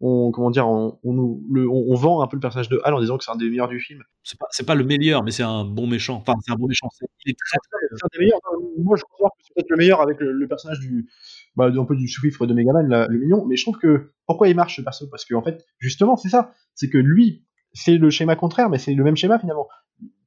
[0.00, 3.00] on, comment dire, on, on, le, on, vend un peu le personnage de Hal en
[3.00, 4.02] disant que c'est un des meilleurs du film.
[4.24, 6.16] C'est pas, c'est pas le meilleur, mais c'est un bon méchant.
[6.16, 6.88] Enfin, c'est un bon méchant.
[6.92, 8.40] C'est, il est très, très, un des meilleurs.
[8.78, 11.10] Moi, je crois que c'est peut-être le meilleur avec le, le personnage du,
[11.54, 13.44] bah, un peu du sous-fifre de Megaman, là, le mignon.
[13.44, 15.06] Mais je trouve que pourquoi il marche ce perso?
[15.10, 16.52] Parce qu'en en fait, justement, c'est ça.
[16.74, 17.44] C'est que lui,
[17.74, 19.68] c'est le schéma contraire, mais c'est le même schéma finalement.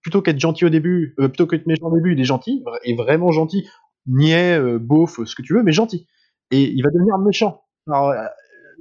[0.01, 2.95] Plutôt qu'être gentil au début, euh, plutôt qu'être méchant au début, il est gentil, et
[2.95, 3.67] vraiment gentil,
[4.05, 6.07] niais, euh, beauf, ce que tu veux, mais gentil.
[6.51, 7.63] Et il va devenir méchant.
[7.88, 8.13] Alors,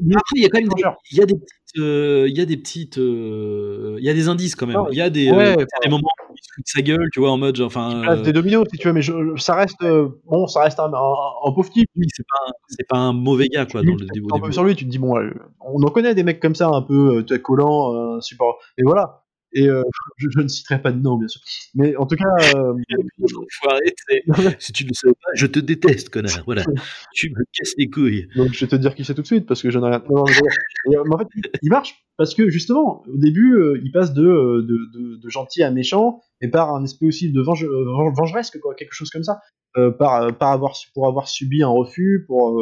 [0.01, 2.37] euh, après, il y a quand même des, il y a des petites, euh, il
[2.37, 4.83] y a des petites, euh, il y a des indices quand même.
[4.91, 7.09] Il y a des, ouais, euh, des moments où il se fout de sa gueule,
[7.13, 8.03] tu vois, en mode, enfin.
[8.09, 8.23] Euh...
[8.23, 9.85] des dominos, si tu veux, mais je, ça reste,
[10.25, 11.13] bon, ça reste un, un,
[11.47, 11.89] un pauvre type.
[11.97, 14.27] Oui, c'est pas, c'est pas un mauvais gars, quoi, dans le début.
[14.33, 15.15] Un peu sur lui, tu te dis, bon,
[15.61, 18.49] on en connaît des mecs comme ça, un peu collants, super.
[18.79, 19.22] Et voilà.
[19.55, 19.83] Et euh,
[20.17, 21.41] je, je, ne citerai pas de nom, bien sûr.
[21.75, 22.57] Mais en tout cas.
[22.57, 22.75] Euh...
[24.59, 26.43] si tu ne le savais pas, je te déteste, connard.
[26.47, 26.65] Voilà.
[27.15, 28.29] tu me casses les couilles.
[28.35, 30.03] Donc je vais te dire qui c'est tout de suite, parce que je n'ai rien.
[30.09, 31.27] Non, non, et, euh, en fait,
[31.63, 35.63] il marche, parce que justement, au début, euh, il passe de, de, de, de, gentil
[35.63, 39.41] à méchant, et par un esprit aussi de venge, vengeresque, quoi, quelque chose comme ça.
[39.75, 42.61] Par, par avoir, pour avoir subi un refus, pour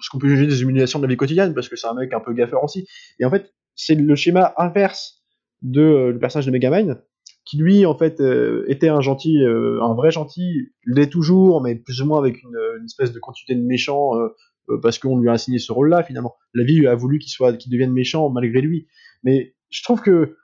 [0.00, 2.12] ce qu'on peut juger des humiliations de la vie quotidienne, parce que c'est un mec
[2.12, 2.86] un peu gaffeur aussi.
[3.18, 5.25] Et en fait, c'est le schéma inverse
[5.62, 7.02] de euh, le personnage de Megamind,
[7.44, 11.74] qui lui en fait euh, était un gentil, euh, un vrai gentil, l'est toujours, mais
[11.74, 14.12] plus ou moins avec une, espèce de quantité de méchant
[14.82, 16.36] parce qu'on lui a assigné ce rôle-là finalement.
[16.54, 18.86] La vie a voulu qu'il soit, qu'il devienne méchant malgré lui.
[19.24, 20.36] Mais je trouve que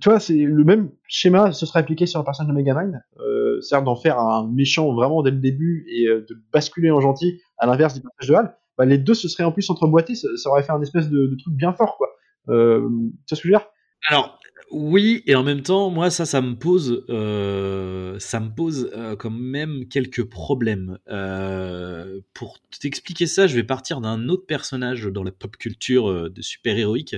[0.00, 3.60] tu vois, c'est le même schéma se serait appliqué sur le personnage de Megamind, euh,
[3.60, 7.66] c'est-à-dire d'en faire un méchant vraiment dès le début et de basculer en gentil, à
[7.66, 8.56] l'inverse du personnage de Hal.
[8.78, 11.36] Bah, les deux se seraient en plus entreboîtés, ça, aurait fait un espèce de, de
[11.36, 12.08] truc bien fort, quoi.
[12.48, 12.88] Euh,
[13.26, 13.66] tu vois ce que je veux dire?
[14.08, 14.40] Alors,
[14.70, 19.16] oui, et en même temps, moi, ça, ça me pose, euh, ça me pose euh,
[19.16, 20.98] quand même quelques problèmes.
[21.08, 26.42] Euh, pour t'expliquer ça, je vais partir d'un autre personnage dans la pop culture de
[26.42, 27.16] super-héroïque.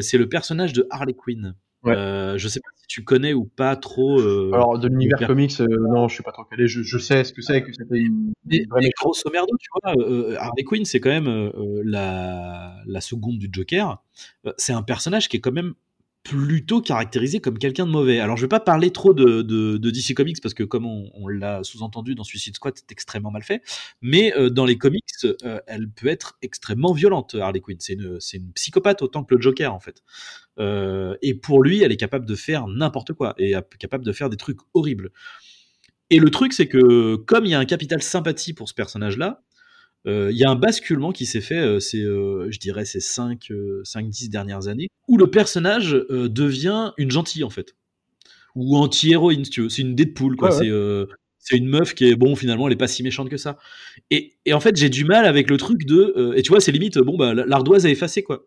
[0.00, 1.54] C'est le personnage de Harley Quinn.
[1.82, 1.94] Ouais.
[2.36, 4.20] je sais pas si tu connais ou pas trop.
[4.52, 6.66] Alors, de l'univers comics, non, je suis pas trop calé.
[6.66, 8.32] Je, je sais ce que c'est, que c'était une.
[8.44, 9.94] Mais, mais grosso merdo, tu vois,
[10.40, 11.52] Harley Quinn, c'est quand même
[11.84, 14.02] la, la seconde du Joker.
[14.56, 15.74] c'est un personnage qui est quand même
[16.22, 18.20] plutôt caractérisé comme quelqu'un de mauvais.
[18.20, 21.64] Alors je vais pas parler trop de, de, DC Comics parce que comme on, l'a
[21.64, 23.62] sous-entendu dans Suicide Squad, c'est extrêmement mal fait.
[24.02, 27.78] Mais euh, dans les comics, euh, elle peut être extrêmement violente, Harley Quinn.
[27.80, 30.02] C'est une, c'est une psychopathe autant que le Joker en fait.
[30.58, 34.28] Euh, et pour lui, elle est capable de faire n'importe quoi et capable de faire
[34.28, 35.10] des trucs horribles.
[36.10, 39.42] Et le truc, c'est que comme il y a un capital sympathie pour ce personnage-là,
[40.06, 43.00] il euh, y a un basculement qui s'est fait, euh, c'est, euh, je dirais, ces
[43.00, 43.52] 5,
[43.84, 47.76] 5, 10 dernières années, où le personnage devient une gentille, en fait.
[48.54, 49.68] Ou anti-héroïne, si tu veux.
[49.68, 50.56] C'est une Deadpool, quoi.
[50.56, 51.06] Ouais, ouais.
[51.42, 53.56] C'est une meuf qui est bon finalement elle est pas si méchante que ça
[54.10, 56.70] et, et en fait j'ai du mal avec le truc de et tu vois c'est
[56.70, 58.46] limite bon bah l'ardoise a effacé quoi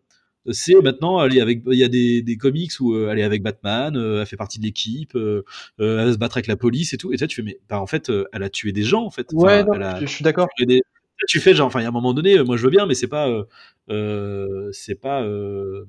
[0.51, 3.41] c'est maintenant elle est avec il y a des, des comics où elle est avec
[3.41, 7.17] Batman elle fait partie de l'équipe elle se battre avec la police et tout et
[7.17, 9.47] toi tu fais mais bah, en fait elle a tué des gens en fait enfin,
[9.47, 10.83] ouais non, a, je suis d'accord des,
[11.27, 12.93] tu fais genre enfin il y a un moment donné moi je veux bien mais
[12.93, 13.43] c'est pas euh,
[13.89, 15.85] euh, c'est pas euh,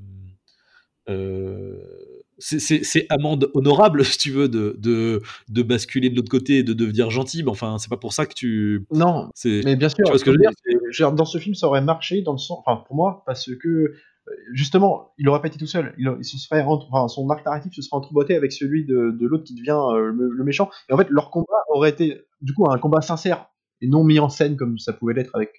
[2.39, 6.73] c'est amende honorable si tu veux de, de, de basculer de l'autre côté et de
[6.73, 10.11] devenir gentil mais enfin c'est pas pour ça que tu non mais bien sûr tu
[10.11, 12.59] vois ce que je veux dire dans ce film ça aurait marché dans le sens
[12.65, 13.95] enfin pour moi parce que
[14.53, 15.95] justement, il aurait pas été tout seul.
[15.99, 19.27] Il, il se serait, enfin, son arc narratif se serait entreboîté avec celui de, de
[19.27, 20.71] l'autre qui devient euh, le, le, méchant.
[20.89, 23.47] Et en fait, leur combat aurait été, du coup, un combat sincère
[23.85, 25.53] et non mis en scène comme ça pouvait l'être avec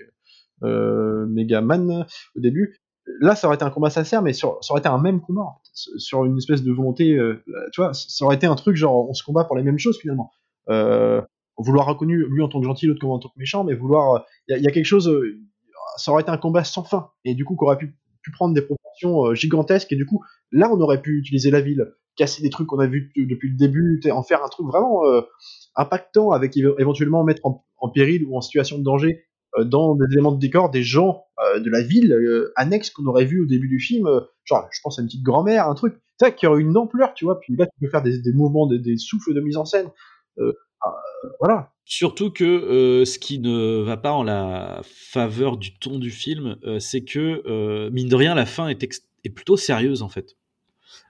[0.64, 2.06] euh, Megaman
[2.36, 2.80] au début.
[3.22, 6.26] Là, ça aurait été un combat sincère, mais ça aurait été un même combat, sur
[6.26, 9.24] une espèce de volonté, euh, tu vois, ça aurait été un truc genre on se
[9.24, 10.32] combat pour les mêmes choses finalement.
[10.70, 11.22] Euh,
[11.58, 14.58] vouloir reconnu lui en tant que gentil, l'autre en tant que méchant, mais vouloir, il
[14.58, 15.10] y, a quelque chose,
[15.98, 18.56] ça aurait été un combat sans fin, et du coup, qu'on aurait pu, pu prendre
[18.56, 20.22] des proportions gigantesques, et du coup,
[20.52, 23.56] là, on aurait pu utiliser la ville, casser des trucs qu'on a vus depuis le
[23.56, 25.02] début, en faire un truc vraiment
[25.76, 27.64] impactant, avec éventuellement mettre en,
[27.94, 29.26] péril ou en situation de danger
[29.64, 31.26] dans des éléments de décor des gens
[31.60, 32.18] de la ville
[32.56, 34.10] annexes qu'on aurait vu au début du film,
[34.44, 37.26] genre je pense à une petite grand-mère, un truc, ça qui aurait une ampleur, tu
[37.26, 39.90] vois, puis là tu peux faire des, mouvements, des, souffles de mise en scène,
[41.40, 41.72] voilà.
[41.88, 47.04] Surtout que ce qui ne va pas en la faveur du ton du film, c'est
[47.04, 48.84] que mine de rien la fin est,
[49.24, 50.36] est plutôt sérieuse en fait.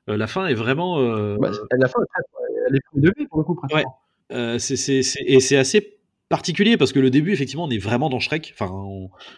[0.08, 0.97] La fin est vraiment.
[1.38, 1.99] Bah, la fin,
[2.68, 3.99] elle est de vie pour le coup, pratiquement.
[4.32, 4.60] Ouais.
[4.60, 5.99] c'est, et c'est assez
[6.30, 8.53] particulier parce que le début, effectivement, on est vraiment dans Shrek.
[8.53, 8.68] Enfin,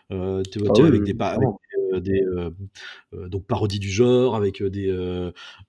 [0.10, 1.14] tu vois, ah avec des,
[2.02, 2.22] des
[3.14, 4.92] donc parodies du genre, avec des.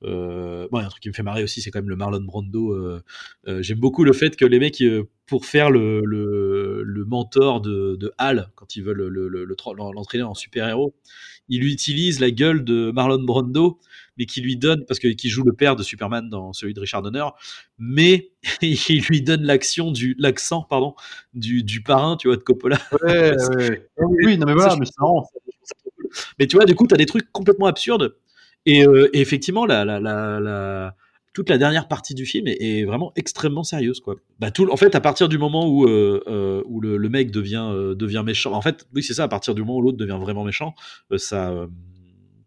[0.02, 3.00] bon, un truc qui me fait marrer aussi, c'est quand même le Marlon Brando.
[3.46, 4.82] J'aime beaucoup le fait que les mecs,
[5.28, 9.06] pour faire le, le, le mentor de, de, Hal, quand ils veulent
[9.94, 10.94] l'entraîner le, en super-héros,
[11.48, 13.78] il utilise la gueule de Marlon Brando,
[14.18, 17.02] mais qui lui donne, parce qu'il joue le père de Superman dans celui de Richard
[17.02, 17.26] Donner,
[17.78, 18.30] mais
[18.62, 20.94] il lui donne l'action du l'accent pardon
[21.34, 22.78] du, du parrain, tu vois, de Coppola.
[23.02, 23.88] Ouais, ouais.
[24.24, 25.28] Oui, non mais voilà, mais c'est marrant.
[26.38, 28.16] Mais tu vois, du coup, tu as des trucs complètement absurdes.
[28.66, 30.94] Et, euh, et effectivement, la, la, la, la,
[31.38, 34.00] toute la dernière partie du film est, vraiment extrêmement sérieuse.
[34.00, 34.16] Quoi.
[34.40, 37.30] Bah, tout, en fait, à partir du moment où, euh, euh, où le, le, mec
[37.30, 39.96] devient, euh, devient méchant, en fait, oui, c'est ça, à partir du moment où l'autre
[39.98, 40.74] devient vraiment méchant,
[41.16, 41.68] ça.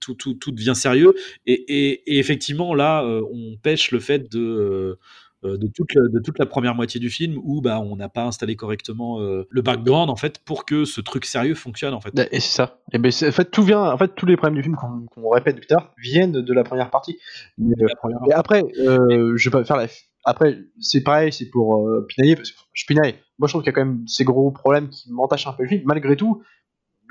[0.02, 1.14] Tout, tout, tout, devient sérieux
[1.46, 4.98] et, et, et effectivement là on pêche le fait de
[5.44, 8.10] euh, de toute, la, de toute la première moitié du film où bah, on n'a
[8.10, 12.00] pas installé correctement euh, le background en fait pour que ce truc sérieux fonctionne en
[12.00, 12.12] fait.
[12.32, 12.80] Et c'est ça.
[12.94, 15.56] Et ben en fait tout vient, en fait tous les problèmes du film qu'on répète
[15.58, 17.18] plus tard viennent de la première partie.
[17.60, 17.88] Euh,
[18.30, 19.88] et après, je vais pas faire la.
[20.24, 23.16] Après, c'est pareil, c'est pour pinailler parce que je pinaille.
[23.40, 25.64] Moi, je trouve qu'il y a quand même ces gros problèmes qui m'entachent un peu
[25.64, 25.82] le film.
[25.86, 26.44] Malgré tout,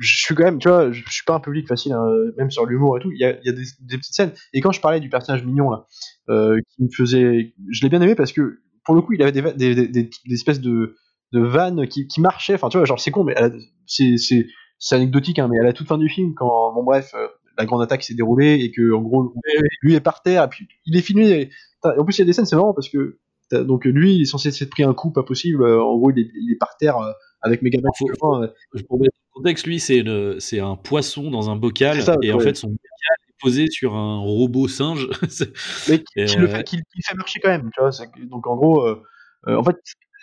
[0.00, 2.64] je suis quand même, tu vois, je, suis pas un public facile, hein, même sur
[2.64, 3.12] l'humour et tout.
[3.12, 4.32] Il y a, y a des, des, petites scènes.
[4.54, 5.86] Et quand je parlais du personnage mignon là,
[6.30, 9.32] euh, qui me faisait, je l'ai bien aimé parce que pour le coup, il avait
[9.32, 10.96] des, des, des, des espèces de,
[11.32, 12.54] de vannes qui, qui marchaient.
[12.54, 13.34] Enfin, tu vois, genre c'est con, mais
[13.86, 17.28] c'est anecdotique, hein, mais à la toute fin du film, quand bon bref, euh,
[17.58, 19.34] la grande attaque s'est déroulée et que en gros
[19.82, 21.50] lui est par terre, et puis il est filmé.
[21.84, 23.18] en plus, il y a des scènes, c'est marrant parce que
[23.52, 25.62] donc lui, il est censé s'être pris un coup pas possible.
[25.64, 26.96] En gros, il est, il est par terre
[27.42, 30.04] avec pour mettre le contexte, lui, c'est
[30.38, 34.18] c'est un poisson dans un bocal et en fait son bocal est posé sur un
[34.18, 35.08] robot singe.
[35.88, 37.70] Mais qui, le fait, qui, fait marcher quand même.
[37.74, 37.90] Tu vois,
[38.28, 39.02] donc en gros, euh,
[39.48, 39.76] euh, en fait,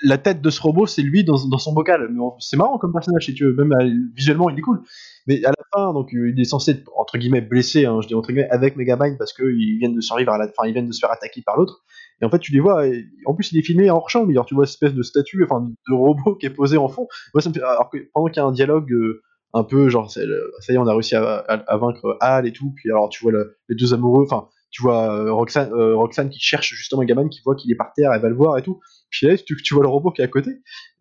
[0.04, 2.10] la tête de ce robot, c'est lui dans, dans, son bocal.
[2.40, 3.54] C'est marrant comme personnage, si tu veux.
[3.54, 4.82] Même euh, visuellement, il est cool.
[5.26, 8.16] Mais à la fin, donc il est censé être entre guillemets blessé, hein, je dis
[8.16, 10.94] entre guillemets, avec Megamind parce qu'ils viennent de survivre à la fin, ils viennent de
[10.94, 11.84] se faire attaquer par l'autre.
[12.22, 12.84] Et en fait, tu les vois,
[13.26, 15.62] en plus, il est filmé hors champ, mais tu vois cette espèce de statue, enfin,
[15.62, 17.08] de robot qui est posé en fond.
[17.40, 19.22] Fait, alors pendant qu'il y a un dialogue euh,
[19.54, 22.90] un peu, genre, ça y est, on a réussi à, vaincre Hal et tout, puis
[22.90, 23.34] alors tu vois
[23.70, 27.42] les deux amoureux, enfin, tu vois euh, Roxane, euh, Roxane, qui cherche justement Megaman, qui
[27.46, 28.80] voit qu'il est par terre, elle va le voir et tout.
[29.10, 30.52] Puis là, tu, vois le robot qui est à côté,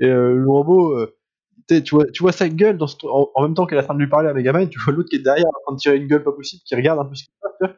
[0.00, 1.06] et le robot,
[1.68, 4.08] tu vois, tu vois sa gueule en, même temps qu'elle est en train de lui
[4.08, 6.22] parler à Megaman, tu vois l'autre qui est derrière en train de tirer une gueule
[6.22, 7.76] pas possible, qui regarde un peu ce qui se passe,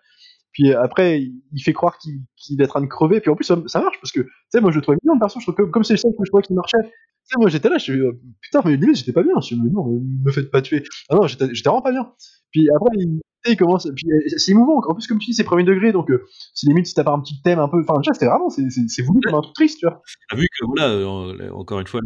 [0.59, 2.21] puis après, il fait croire qu'il
[2.61, 3.21] est en train de crever.
[3.21, 5.39] Puis en plus, ça, marche parce que, tu sais, moi je le trouvais bien, perso.
[5.39, 6.83] Je trouve que comme c'est le seul que je trouvais qui marchait.
[6.83, 6.91] Tu
[7.23, 9.35] sais, moi j'étais là, je me putain, mais limite, j'étais pas bien.
[9.41, 10.83] Je me non, me faites pas tuer.
[11.11, 12.13] Ah non, j'étais vraiment pas bien.
[12.51, 13.21] Puis après, il,
[13.53, 13.89] il commence.
[13.95, 14.81] Puis c'est émouvant.
[14.87, 15.93] En plus, comme tu dis, c'est premier degré.
[15.93, 16.25] Donc, euh,
[16.55, 17.81] c'est limite si t'as pas un petit thème un peu.
[17.81, 20.03] Enfin, déjà, c'était vraiment, c'est voulu comme un truc triste, tu vois.
[20.35, 22.01] vu que, voilà, euh, encore une fois,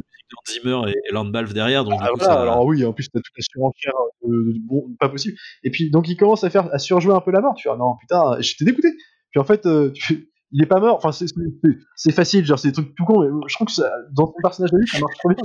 [0.49, 1.85] Zimmer et, et Landbalf derrière.
[1.85, 5.37] Donc, ah, alors oui, en plus, t'as toute la surenchère euh, bon, pas possible.
[5.65, 7.55] Et puis, donc, il commence à faire, à surjouer un peu la mort.
[7.55, 8.89] Tu vois, non, putain, j'étais dégoûté.
[9.31, 9.93] Puis en fait, euh,
[10.53, 11.01] il est pas mort.
[11.03, 11.11] Enfin,
[11.97, 14.41] c'est facile, genre c'est des trucs tout con, mais je trouve que ça, dans ton
[14.43, 15.39] personnage de lui, ça marche trop bien.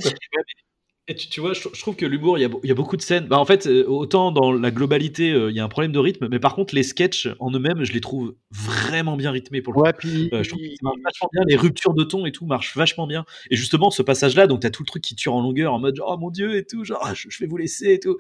[1.10, 3.28] Et tu, vois, je, trouve que l'humour, il, y a beaucoup de scènes.
[3.28, 6.00] Bah, en fait, euh, autant dans la globalité, euh, il y a un problème de
[6.00, 9.72] rythme, mais par contre, les sketchs en eux-mêmes, je les trouve vraiment bien rythmés pour
[9.72, 11.44] le ouais, Puis, je trouve que ça marche vachement bien.
[11.48, 13.24] Les ruptures de ton et tout marchent vachement bien.
[13.50, 15.96] Et justement, ce passage-là, donc t'as tout le truc qui tire en longueur en mode
[15.96, 18.18] genre, oh mon dieu et tout, genre, je, vais vous laisser et tout.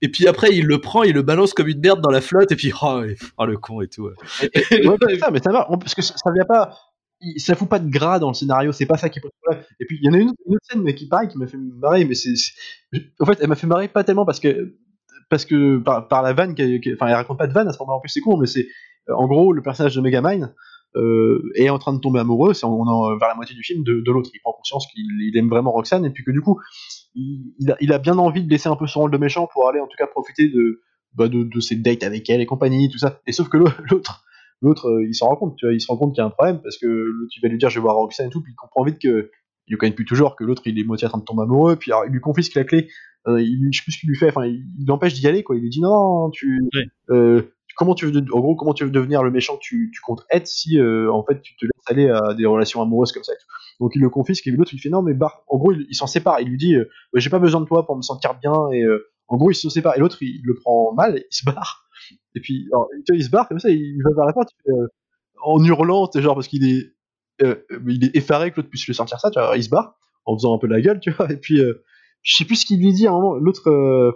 [0.00, 2.50] Et puis après, il le prend, il le balance comme une merde dans la flotte,
[2.50, 3.02] et puis, oh,
[3.36, 4.08] oh le con et tout.
[4.40, 6.91] ouais, ça, mais ça va, parce que ça, ça vient pas
[7.36, 9.64] ça fout pas de gras dans le scénario, c'est pas ça qui pose problème.
[9.80, 11.56] Et puis il y en a une autre, scène mais qui pareil qui m'a fait
[11.56, 12.34] marrer, mais c'est,
[13.20, 14.76] en fait elle m'a fait marrer pas tellement parce que
[15.30, 17.96] parce que par, par la vanne, enfin elle raconte pas de vanne à ce moment-là
[17.96, 18.66] en plus c'est con, mais c'est
[19.08, 20.54] en gros le personnage de Megamind
[20.96, 23.82] euh, est en train de tomber amoureux, c'est on est vers la moitié du film
[23.82, 26.60] de, de l'autre, il prend conscience qu'il aime vraiment Roxane et puis que du coup
[27.14, 29.48] il, il, a, il, a, bien envie de laisser un peu son rôle de méchant
[29.52, 30.80] pour aller en tout cas profiter de
[31.14, 33.20] bah, de, de ses dates avec elle et compagnie tout ça.
[33.26, 34.24] Et sauf que l'autre
[34.62, 36.26] L'autre, euh, il s'en rend compte, tu vois, il se rend compte qu'il y a
[36.26, 38.40] un problème parce que l'autre, il va lui dire je vais voir Roxane et tout,
[38.40, 39.30] puis il comprend vite que
[39.68, 41.92] il connaît plus toujours, que l'autre il est moitié en train de tomber amoureux, puis
[41.92, 42.88] alors, il lui confisque la clé,
[43.28, 45.56] euh, il, je sais plus ce qu'il lui fait, enfin il, l'empêche d'y aller quoi,
[45.56, 46.60] il lui dit non, tu,
[47.10, 47.42] euh,
[47.76, 50.00] comment tu veux, de- en gros comment tu veux devenir le méchant que tu, tu
[50.00, 53.24] comptes être si euh, en fait tu te laisses aller à des relations amoureuses comme
[53.24, 53.32] ça.
[53.32, 53.46] et tout.
[53.84, 55.94] Donc il le confisque et l'autre il fait non mais bah, en gros il, il
[55.94, 56.76] s'en sépare, il lui dit
[57.14, 58.84] j'ai pas besoin de toi pour me sentir bien et
[59.28, 61.84] en gros il se sépare et l'autre il, il le prend mal, il se barre
[62.34, 64.50] et puis alors, tu vois, il se barre comme ça, il va vers la porte
[64.52, 64.86] il fait, euh,
[65.42, 66.92] en hurlant, c'est genre parce qu'il est
[67.42, 67.56] euh,
[67.88, 70.36] il est effaré que l'autre puisse le sortir ça, tu vois, il se barre en
[70.36, 71.84] faisant un peu la gueule, tu vois, et puis euh,
[72.22, 74.12] je sais plus ce qu'il lui dit à un moment, l'autre euh,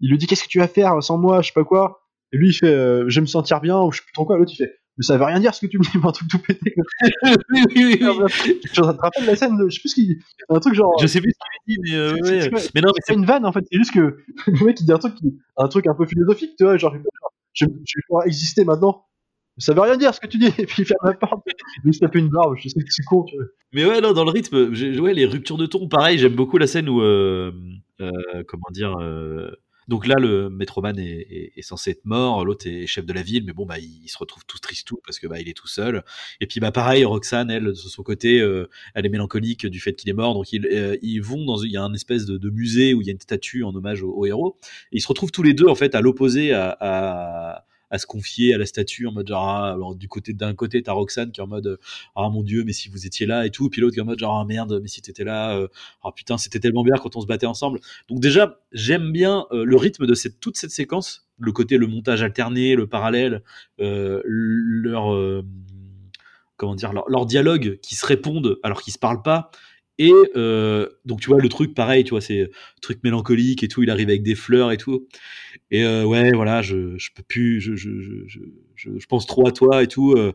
[0.00, 2.00] il lui dit qu'est-ce que tu vas faire sans moi, je sais pas quoi,
[2.32, 4.36] et lui il fait je vais me sentir bien ou je sais plus trop quoi,
[4.36, 6.28] l'autre il fait mais ça veut rien dire ce que tu me dis, un truc
[6.28, 6.74] tout pété.
[7.22, 8.60] oui, oui, oui.
[8.64, 10.18] Je te rappelle la scène, de- je sais plus ce qu'il
[10.48, 12.50] un truc genre Je sais plus ce qu'il dit, mais euh, ouais.
[12.82, 14.18] non, mais c'est une vanne en fait, c'est juste que
[14.48, 15.14] le mec il dit un truc,
[15.56, 16.94] un truc un peu philosophique, tu vois, genre
[17.58, 19.04] je, vais pouvoir exister maintenant.
[19.58, 21.44] Ça veut rien dire ce que tu dis, et puis il ferme la porte,
[21.84, 23.36] il se tape une barbe, je sais que c'est con, tu.
[23.72, 26.66] Mais ouais, non, dans le rythme, ouais, les ruptures de ton, pareil, j'aime beaucoup la
[26.66, 27.52] scène où, euh,
[28.00, 28.10] euh,
[28.46, 29.50] comment dire, euh,
[29.88, 33.22] donc là, le métroman est, est- est censé être mort, l'autre est chef de la
[33.22, 35.54] ville, mais bon, bah, il, il se retrouve tout tristou parce que bah, il est
[35.56, 36.04] tout seul.
[36.40, 39.94] Et puis, bah, pareil, Roxane, elle, de son côté, euh, elle est mélancolique du fait
[39.94, 42.38] qu'il est mort, donc ils, euh, ils vont dans, il y a un espèce de,
[42.38, 44.58] de musée où il y a une statue en hommage au, au héros,
[44.92, 48.54] ils se retrouvent tous les deux en fait à l'opposé à, à à se confier
[48.54, 51.40] à la statue en mode genre ah, alors du côté d'un côté t'as Roxane qui
[51.40, 51.78] est en mode
[52.16, 54.06] ah mon dieu mais si vous étiez là et tout puis l'autre qui est en
[54.06, 55.68] mode genre ah merde mais si t'étais là euh,
[56.02, 57.80] ah putain c'était tellement bien quand on se battait ensemble.
[58.08, 61.86] Donc déjà j'aime bien euh, le rythme de cette toute cette séquence le côté le
[61.86, 63.42] montage alterné le parallèle
[63.80, 65.44] euh, leur euh,
[66.56, 69.50] comment dire leur, leur dialogue qui se répondent alors qu'ils se parlent pas
[69.98, 73.82] et euh, donc tu vois le truc pareil tu vois c'est truc mélancolique et tout
[73.82, 75.08] il arrive avec des fleurs et tout
[75.70, 80.12] et euh, ouais voilà je, je peux plus je, pense trop à toi et tout
[80.12, 80.32] euh.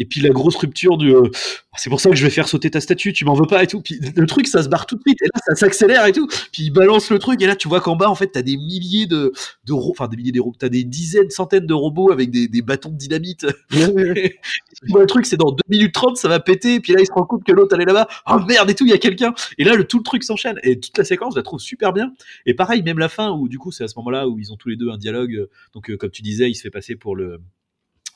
[0.00, 1.28] Et puis la grosse rupture du euh,
[1.76, 3.66] c'est pour ça que je vais faire sauter ta statue tu m'en veux pas et
[3.66, 3.80] tout.
[3.80, 6.26] Puis le truc ça se barre tout de suite et là ça s'accélère et tout.
[6.52, 8.56] Puis il balance le truc et là tu vois qu'en bas en fait t'as des
[8.56, 9.32] milliers de
[9.66, 12.62] de enfin des milliers de robots t'as des dizaines centaines de robots avec des, des
[12.62, 13.46] bâtons de dynamite.
[13.70, 17.12] Le truc c'est dans 2 minutes 30 ça va péter et puis là il se
[17.12, 18.08] rend compte que l'autre elle est là-bas.
[18.26, 19.34] Oh merde et tout il y a quelqu'un.
[19.58, 21.92] Et là le tout le truc s'enchaîne et toute la séquence je la trouve super
[21.92, 22.14] bien.
[22.46, 24.56] Et pareil même la fin où du coup c'est à ce moment-là où ils ont
[24.56, 26.96] tous les deux un dialogue euh, donc euh, comme tu disais il se fait passer
[26.96, 27.40] pour le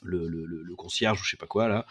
[0.05, 1.87] le, concierge ou je sais pas quoi là.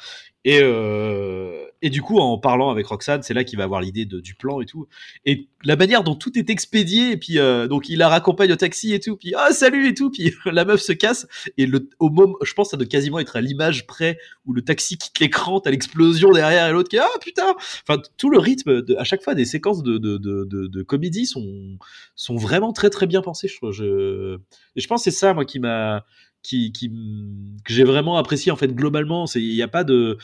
[0.46, 4.06] Et euh, et du coup en parlant avec Roxane c'est là qu'il va avoir l'idée
[4.06, 4.88] du plan et tout.
[5.26, 8.56] Et la manière dont tout est expédié et puis euh, donc il la raccompagne au
[8.58, 11.28] taxi et tout puis ah salut et tout puis la meuf se casse.
[11.58, 14.62] Et le au moment je pense ça doit quasiment être à l'image près où le
[14.62, 17.56] taxi quitte l'écran t'as l'explosion derrière et l'autre qui ah putain.
[17.88, 21.78] Enfin tout le rythme à chaque fois des séquences de de, de, comédie sont
[22.16, 24.38] sont vraiment très très bien pensées je je
[24.76, 26.04] je pense c'est ça moi qui m'a
[26.44, 29.84] qui, qui m- que j'ai vraiment apprécié en fait globalement c'est il n'y a pas
[29.84, 30.18] de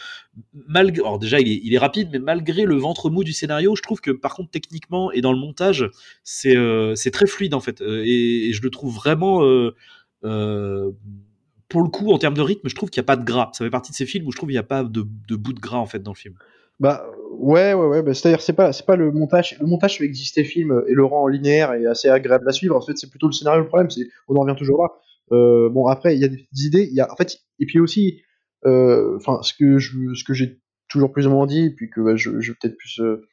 [0.67, 4.01] malgré alors déjà il est, rapide mais malgré le ventre mou du scénario je trouve
[4.01, 5.89] que par contre techniquement et dans le montage
[6.23, 10.91] c'est euh, c'est très fluide en fait Euh, et, je le trouve vraiment euh,
[11.69, 13.49] pour le coup en termes de rythme je trouve qu'il n'y a pas de gras
[13.53, 15.01] ça fait partie de ces films où je trouve qu'il n'y a pas de,
[15.35, 16.35] bout de gras en fait dans le film
[16.79, 20.05] Bah ouais ouais ouais, bah, c'est-à-dire c'est pas c'est pas le montage, le montage fait
[20.05, 22.75] exister film et le rend linéaire et assez agréable à suivre.
[22.75, 24.89] En fait, c'est plutôt le scénario le problème, c'est on en revient toujours là.
[25.31, 28.21] Euh, bon après il y a des idées, y a en fait et puis aussi
[28.65, 32.01] euh, enfin ce que je ce que j'ai toujours plus ou moins dit puis que
[32.01, 33.27] bah, je, je peut-être plus euh,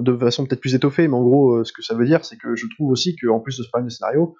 [0.00, 2.56] de façon peut-être plus étoffée, mais en gros ce que ça veut dire c'est que
[2.56, 4.34] je trouve aussi que en plus de ce problème de scénario,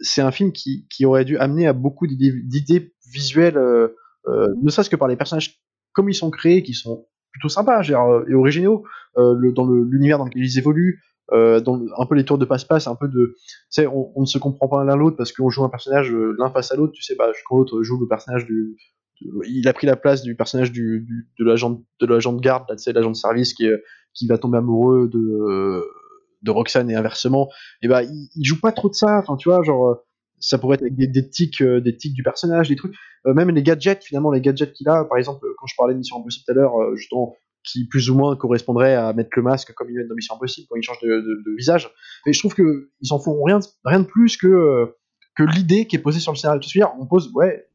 [0.00, 3.58] c'est un film qui, qui aurait dû amener à beaucoup d'idées visuelles,
[4.26, 5.60] ne serait-ce que par les personnages
[5.92, 8.84] comme ils sont créés, qui sont plutôt sympas et originaux
[9.16, 11.02] dans l'univers dans lequel ils évoluent,
[11.32, 14.26] euh, dans un peu les tours de passe-passe, un peu de, tu sais, on, ne
[14.26, 16.92] se comprend pas l'un l'autre parce qu'on joue un personnage euh, l'un face à l'autre,
[16.92, 18.76] tu sais, bah, quand l'autre joue le personnage du,
[19.20, 21.06] il a pris la place du personnage du,
[21.38, 23.68] de l'agent de l'agent de garde, là, tu sais, l'agent de service qui,
[24.14, 25.84] qui va tomber amoureux de euh,
[26.42, 27.48] de Roxane et inversement.
[27.82, 29.94] Et bah, il, joue pas trop de ça, enfin, tu vois, genre, euh,
[30.40, 32.94] ça pourrait être avec des, tics, euh, des tics du personnage, des trucs,
[33.26, 35.98] Euh, même les gadgets, finalement, les gadgets qu'il a, par exemple, quand je parlais de
[35.98, 39.42] Mission Impossible tout à l'heure, euh, justement, qui plus ou moins correspondrait à mettre le
[39.42, 41.90] masque comme il met dans Mission Impossible quand il change de, visage.
[42.26, 44.86] Et je trouve que ils s'en font rien, de- plus que euh,
[45.36, 46.60] que l'idée qui est posée sur le scénario.
[46.60, 47.66] Tu on pose, ouais.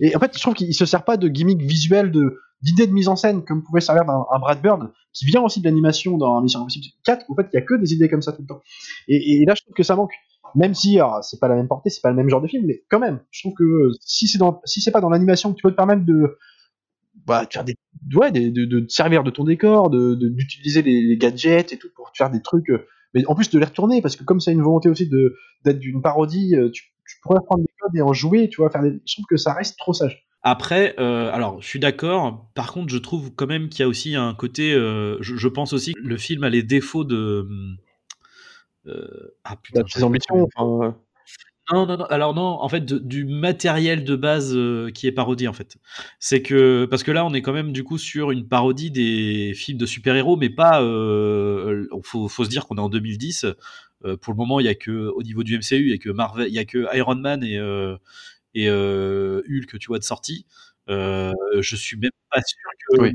[0.00, 2.92] Et en fait, je trouve qu'il se sert pas de gimmick visuel, de d'idées de
[2.92, 6.16] mise en scène comme pouvait servir d'un un Brad Bird, qui vient aussi de l'animation
[6.16, 7.26] dans Mission Impossible 4.
[7.28, 8.62] En fait, il y a que des idées comme ça tout le temps.
[9.06, 10.12] Et, là, je trouve que ça manque.
[10.54, 12.84] Même si c'est pas la même portée, c'est pas le même genre de film, mais
[12.88, 15.56] quand même, je trouve que euh, si c'est dans, si c'est pas dans l'animation que
[15.56, 16.38] tu peux te permettre de,
[17.26, 17.74] bah, de faire des,
[18.14, 21.72] ouais, des- de, de te servir de ton décor, de, de- d'utiliser les, les gadgets
[21.72, 24.16] et tout pour te faire des trucs, euh, mais en plus de les retourner parce
[24.16, 27.62] que comme c'est une volonté aussi de d'être d'une parodie, euh, tu, tu pourrais prendre
[27.62, 29.92] des codes et en jouer, tu vois, faire des, je trouve que ça reste trop
[29.92, 30.26] sage.
[30.46, 32.50] Après, euh, alors, je suis d'accord.
[32.54, 34.74] Par contre, je trouve quand même qu'il y a aussi un côté.
[34.74, 37.46] euh, je, je pense aussi que le film a les défauts de.
[38.86, 39.80] euh, ah putain.
[39.80, 40.96] Bah, ses ambitions, enfin,
[41.72, 42.04] Non, non, non.
[42.06, 45.76] Alors non, en fait, du matériel de base euh, qui est parodie, en fait.
[46.18, 49.54] C'est que parce que là, on est quand même du coup sur une parodie des
[49.54, 50.82] films de super-héros, mais pas.
[50.82, 53.46] Euh, faut, se dire qu'on est en 2010.
[54.04, 55.98] Euh, pour le moment, il y a que au niveau du MCU, il y a
[55.98, 57.96] que Marvel, il y a que Iron Man et euh,
[58.54, 60.46] et Hulk, tu vois, de sortie.
[60.88, 63.14] Je suis même pas sûr que Oui.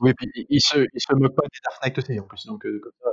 [0.00, 2.46] oui, puis il, se, il se moque pas des Dark Knight en plus.
[2.46, 3.10] Donc, comme ça.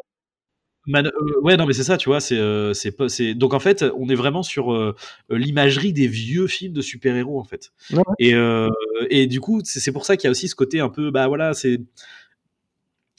[0.86, 3.34] Man- euh, ouais, non, mais c'est ça, tu vois, c'est, euh, c'est.
[3.36, 4.96] Donc en fait, on est vraiment sur euh,
[5.30, 7.72] l'imagerie des vieux films de super-héros, en fait.
[7.92, 8.04] Ouais.
[8.20, 8.70] Et euh,
[9.10, 11.28] et du coup, c'est pour ça qu'il y a aussi ce côté un peu, bah
[11.28, 11.80] voilà, c'est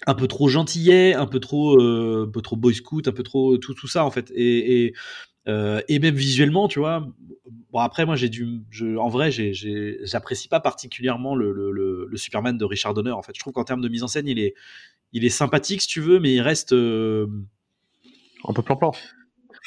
[0.06, 3.56] un peu trop gentillet, un peu trop, un peu trop boy scout, un peu trop
[3.56, 4.30] tout tout ça en fait.
[4.34, 4.94] Et et,
[5.88, 7.06] et même visuellement, tu vois.
[7.72, 8.30] Bon après, moi j'ai
[8.70, 9.52] je, en vrai, j'ai,
[10.02, 13.10] j'apprécie pas particulièrement le, le, le, le Superman de Richard Donner.
[13.10, 14.54] En fait, je trouve qu'en termes de mise en scène, il est,
[15.14, 16.72] il est sympathique si tu veux, mais il reste.
[16.74, 17.26] euh,
[18.46, 18.92] Un peu plan-plan.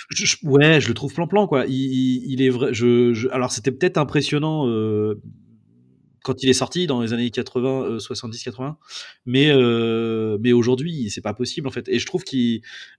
[0.10, 1.66] je- je- ouais, je le trouve plan-plan quoi.
[1.66, 2.72] Il, il- il est vrai.
[2.74, 5.20] Je, je- alors c'était peut-être impressionnant euh,
[6.28, 8.78] quand il est sorti dans les années 80, euh, 70, 80,
[9.26, 11.88] mais euh, mais aujourd'hui c'est pas possible en fait.
[11.90, 12.24] Et je trouve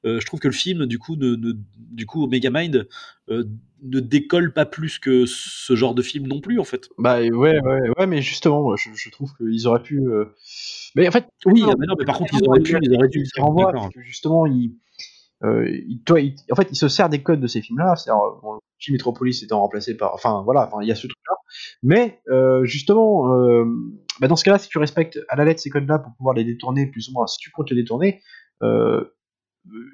[0.04, 2.88] euh, je trouve que le film du coup, ne, ne- du coup, Megamind
[3.30, 3.44] euh,
[3.82, 6.88] ne décolle pas plus que ce genre de film non plus en fait.
[6.98, 10.00] Bah ouais, ouais, ouais, mais justement, moi, je, je trouve qu'ils auraient pu.
[10.00, 10.24] euh,
[10.96, 13.08] Mais en fait, Oui, non, mais non, mais par contre ils auraient pu, ils auraient
[13.08, 13.24] dû.
[13.36, 13.82] il renvoie D'accord.
[13.82, 14.72] parce que justement, il, euh,
[15.44, 17.94] il- toi, il- en fait, il se sert des codes de ces films-là.
[18.08, 18.12] Euh,
[18.42, 21.34] bon, le film Metropolis étant remplacé par, enfin voilà, il y a ce truc-là.
[21.82, 23.64] Mais euh, justement, euh,
[24.20, 26.44] bah, dans ce cas-là, si tu respectes à la lettre ces codes-là pour pouvoir les
[26.44, 28.22] détourner plus ou moins, si tu comptes les détourner,
[28.62, 29.04] euh,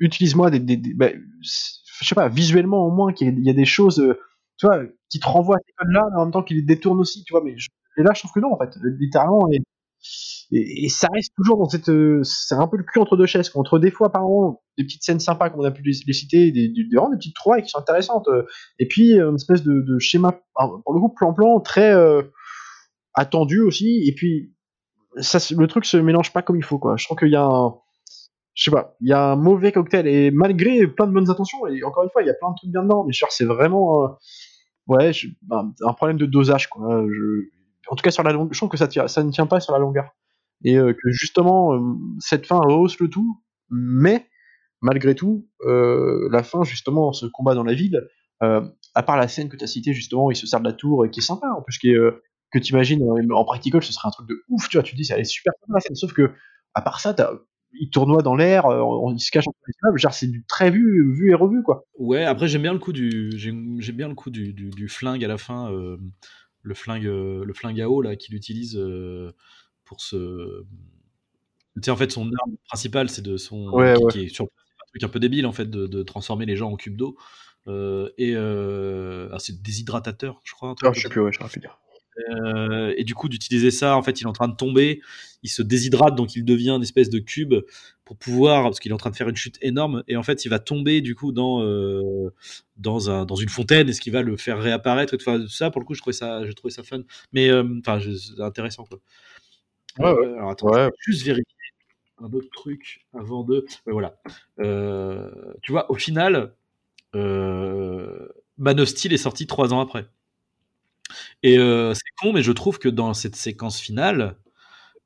[0.00, 1.10] utilise-moi des, des, des- bah,
[1.42, 4.18] je sais pas, visuellement au moins qu'il y, a des choses, euh,
[4.58, 4.80] tu vois,
[5.10, 7.32] qui te renvoient à ces codes-là, mais en même temps qui les détournent aussi, tu
[7.32, 7.42] vois.
[7.44, 7.68] Mais je-
[7.98, 9.48] et là, je trouve que non, en fait, littéralement.
[9.52, 9.60] Et,
[10.52, 11.88] et, ça reste toujours dans cette.
[11.88, 13.50] euh, C'est un peu le cul entre deux chaises.
[13.54, 16.68] Entre des fois, apparemment, des petites scènes sympas, comme on a pu les, citer, des,
[16.68, 18.28] des, des, des petites trouvailles qui sont intéressantes.
[18.28, 18.44] euh,
[18.78, 20.40] et puis, euh, une espèce de, schéma,
[20.84, 21.92] pour le coup, plan-plan, très
[23.14, 24.04] attendu aussi.
[24.06, 24.54] Et puis,
[25.18, 26.96] ça, le truc se mélange pas comme il faut, quoi.
[26.96, 27.74] Je trouve qu'il y a un.
[28.54, 30.06] Je sais pas, il y a un mauvais cocktail.
[30.06, 32.56] Et malgré plein de bonnes intentions, et encore une fois, il y a plein de
[32.56, 34.16] trucs bien dedans, mais genre, c'est vraiment.
[34.86, 37.02] ouais, je- un, problème de dosage, quoi.
[37.88, 39.78] En tout cas, sur la longueur, je trouve que ça ne tient pas sur la
[39.78, 40.10] longueur
[40.64, 43.40] et euh, que justement euh, cette fin rehausse le tout,
[43.70, 44.26] mais
[44.80, 48.08] malgré tout, euh, la fin justement, ce combat dans la ville,
[48.40, 51.06] à part la scène que tu as citée justement, il se sert de la tour
[51.06, 51.98] et qui est sympa en plus, qui est,
[52.52, 53.02] que tu imagines
[53.32, 55.24] en practical, ce serait un truc de ouf, tu vois, tu te dis, ça allait
[55.24, 56.30] super scène, sauf que
[56.74, 57.32] à part ça, t'as-
[57.72, 61.10] il tournoie dans l'air, il se cache entre les immeubles, genre c'est du très vu,
[61.14, 61.86] vu et revu quoi.
[61.98, 65.38] Ouais, après j'aime bien le coup du j'aime bien le coup du, flingue à la
[65.38, 68.78] fin, le flingue le flingue à eau là qu'il utilise
[69.84, 70.62] pour se.
[71.76, 74.12] Tu sais en fait son arme principale c'est de son Ouais, qui, ouais.
[74.12, 76.70] qui est sur un truc un peu débile en fait de, de transformer les gens
[76.70, 77.16] en cubes d'eau
[77.66, 80.68] Euh, et euh, ah, c'est déshydratateur je crois.
[80.70, 81.78] Un truc Ah, je sais plus, ouais, je sais plus dire.
[82.30, 85.00] Euh, et du coup d'utiliser ça en fait il est en train de tomber
[85.42, 87.54] il se déshydrate donc il devient une espèce de cube
[88.04, 90.44] pour pouvoir parce qu'il est en train de faire une chute énorme et en fait
[90.44, 92.30] il va tomber du coup dans euh,
[92.76, 95.44] dans un dans une fontaine et ce qui va le faire réapparaître et tout Enfin,
[95.48, 98.40] ça pour le coup je trouvais ça je trouvais ça fun mais euh, enfin c'est
[98.40, 99.00] intéressant quoi
[99.98, 100.26] Ouais, ouais.
[100.26, 100.84] Euh, alors attends Ouais.
[100.84, 101.54] je vais juste vérifier
[102.18, 104.16] un autre truc avant de ouais, voilà
[104.60, 105.30] Euh,
[105.62, 106.54] tu vois au final
[107.14, 108.28] euh,
[108.58, 110.06] Man of Steel est sorti trois ans après
[111.42, 114.36] et euh, c'est con, mais je trouve que dans cette séquence finale,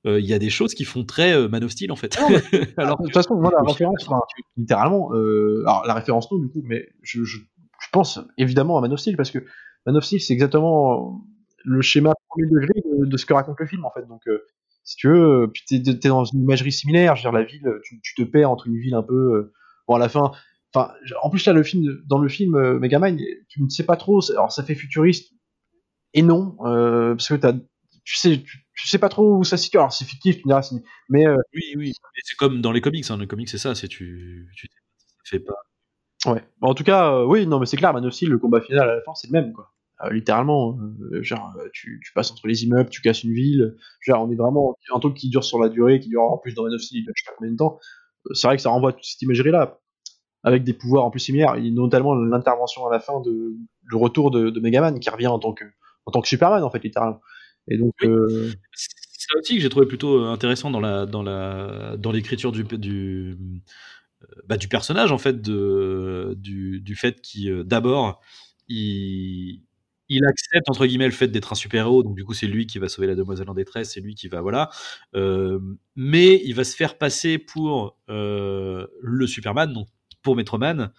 [0.06, 2.16] euh, il y a des choses qui font très euh, Man of Steel en fait.
[2.78, 4.20] Alors, de toute façon, moi, la référence, enfin,
[4.56, 8.80] littéralement, euh, alors la référence non, du coup, mais je, je, je pense évidemment à
[8.80, 9.40] Man of Steel parce que
[9.86, 11.20] Man of Steel, c'est exactement
[11.64, 14.06] le schéma premier degré de, de ce que raconte le film, en fait.
[14.06, 14.46] Donc, euh,
[14.88, 17.44] si tu veux, euh, puis t'es, t'es dans une imagerie similaire, je veux dire, la
[17.44, 19.52] ville, tu, tu te perds entre une ville un peu, euh,
[19.86, 20.32] bon, à la fin,
[20.74, 23.20] enfin, en plus, là, le film, dans le film euh, Megamind,
[23.50, 25.34] tu ne sais pas trop, alors ça fait futuriste,
[26.14, 29.58] et non, euh, parce que t'as, tu sais, tu, tu sais pas trop où ça
[29.58, 30.76] se situe, alors c'est fictif, tu me diras, c'est-
[31.10, 31.92] mais euh, oui, oui.
[32.24, 33.04] C'est comme dans les comics.
[33.10, 33.18] Hein.
[33.18, 33.74] Les comics, c'est ça.
[33.74, 35.54] C'est tu, tu ça fait pas.
[36.26, 36.42] Ouais.
[36.62, 39.02] En tout cas, euh, oui, non, mais c'est clair, Man le combat final à la
[39.02, 39.70] fin, c'est le même, quoi.
[40.04, 40.78] Euh, littéralement,
[41.12, 43.76] euh, genre, euh, tu, tu passes entre les immeubles, tu casses une ville.
[44.00, 46.54] Genre, on est vraiment un truc qui dure sur la durée, qui dure en plus
[46.54, 47.78] dans of Steel, je sais pas combien de temps.
[48.28, 49.80] Euh, C'est vrai que ça renvoie à toute cette imagerie-là,
[50.44, 54.30] avec des pouvoirs en plus similaires, et notamment l'intervention à la fin de le retour
[54.30, 55.64] de, de Megaman qui revient en tant que
[56.06, 57.20] en tant que Superman, en fait, littéralement.
[57.68, 58.08] Et donc, Oui.
[58.08, 58.88] euh, C'est
[59.32, 63.36] ça aussi que j'ai trouvé plutôt intéressant dans la dans la dans l'écriture du du
[64.46, 68.20] bah, du personnage en fait de du, du fait qu'il d'abord
[68.68, 69.62] il
[70.08, 72.78] il accepte entre guillemets le fait d'être un super-héros, donc du coup c'est lui qui
[72.78, 74.70] va sauver la demoiselle en détresse, c'est lui qui va voilà,
[75.14, 75.58] euh,
[75.96, 79.88] mais il va se faire passer pour euh, le Superman, donc
[80.22, 80.92] pour Metroman,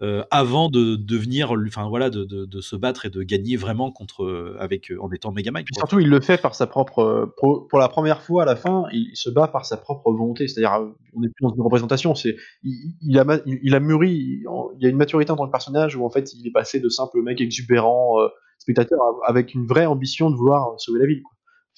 [0.00, 3.90] euh, avant de devenir, enfin voilà, de, de, de, se battre et de gagner vraiment
[3.90, 5.64] contre euh, avec en étant Megamind.
[5.64, 8.54] Puis surtout, il le fait par sa propre, pour, pour, la première fois à la
[8.54, 10.46] fin, il se bat par sa propre volonté.
[10.46, 12.14] C'est-à-dire, on n'est plus dans une représentation.
[12.14, 14.44] C'est, il, il, a, il, a mûri, il,
[14.78, 16.88] y a une maturité en tant que personnage où en fait, il est passé de
[16.88, 18.18] simple mec exubérant,
[18.58, 21.22] spectateur, avec une vraie ambition de vouloir sauver la ville.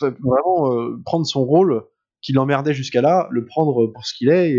[0.00, 1.84] Vraiment euh, prendre son rôle
[2.22, 4.52] qui l'emmerdait jusqu'à là, le prendre pour ce qu'il est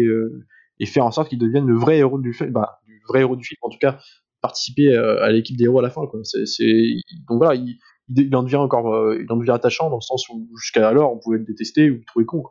[0.79, 2.51] et, faire en sorte qu'il devienne le vrai héros du film.
[2.51, 3.99] Bah, vrai héros du film, en tout cas
[4.41, 6.01] participer euh, à l'équipe des héros à la fin.
[6.01, 10.47] Donc voilà, il, en devient encore euh, il en devient attachant dans le sens où
[10.57, 12.43] jusqu'à alors on pouvait le détester ou le trouver con.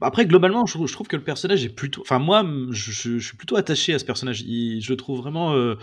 [0.00, 2.02] Après, globalement, je, trouve que le personnage est plutôt.
[2.02, 4.38] Enfin, moi, je, suis plutôt attaché à ce personnage.
[4.38, 5.76] je le trouve vraiment, euh,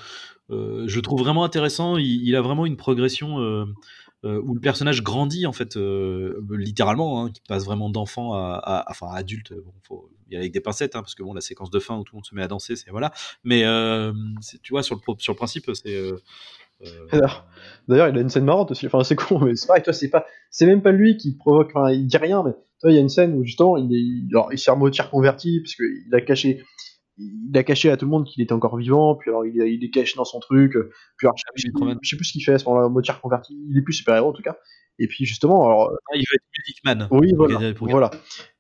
[0.50, 1.98] je trouve vraiment intéressant.
[1.98, 3.40] Il, a vraiment une progression
[4.26, 8.86] euh, où le personnage grandit en fait euh, littéralement, hein, qui passe vraiment d'enfant à,
[8.90, 9.54] enfin adulte.
[9.54, 11.98] Bon, faut y aller avec des pincettes, hein, parce que bon, la séquence de fin
[11.98, 13.12] où tout le monde se met à danser, c'est voilà.
[13.44, 14.14] Mais euh,
[14.62, 16.14] tu vois, sur le principe, c'est
[16.84, 17.28] euh, euh,
[17.88, 18.86] D'ailleurs, il a une scène marrante aussi.
[18.88, 19.84] Enfin, c'est con, mais c'est pareil.
[19.84, 21.72] Toi, c'est pas, c'est même pas lui qui provoque.
[21.76, 24.34] Enfin, il dit rien, mais toi, il y a une scène où justement, il est,
[24.36, 26.64] alors, il s'est remotier converti parce qu'il a caché
[27.20, 29.84] il a caché à tout le monde qu'il était encore vivant, puis alors il, il,
[29.86, 32.54] est caché dans son truc, puis alors, je, sais, je, sais plus ce qu'il fait
[32.54, 34.58] à ce moment-là, moitié reconverti, il est plus super-héros en tout cas.
[35.00, 35.92] Et puis justement, alors.
[35.92, 37.08] Ah, il veut être Music Man.
[37.12, 37.74] Oui, voilà.
[37.80, 38.12] voilà.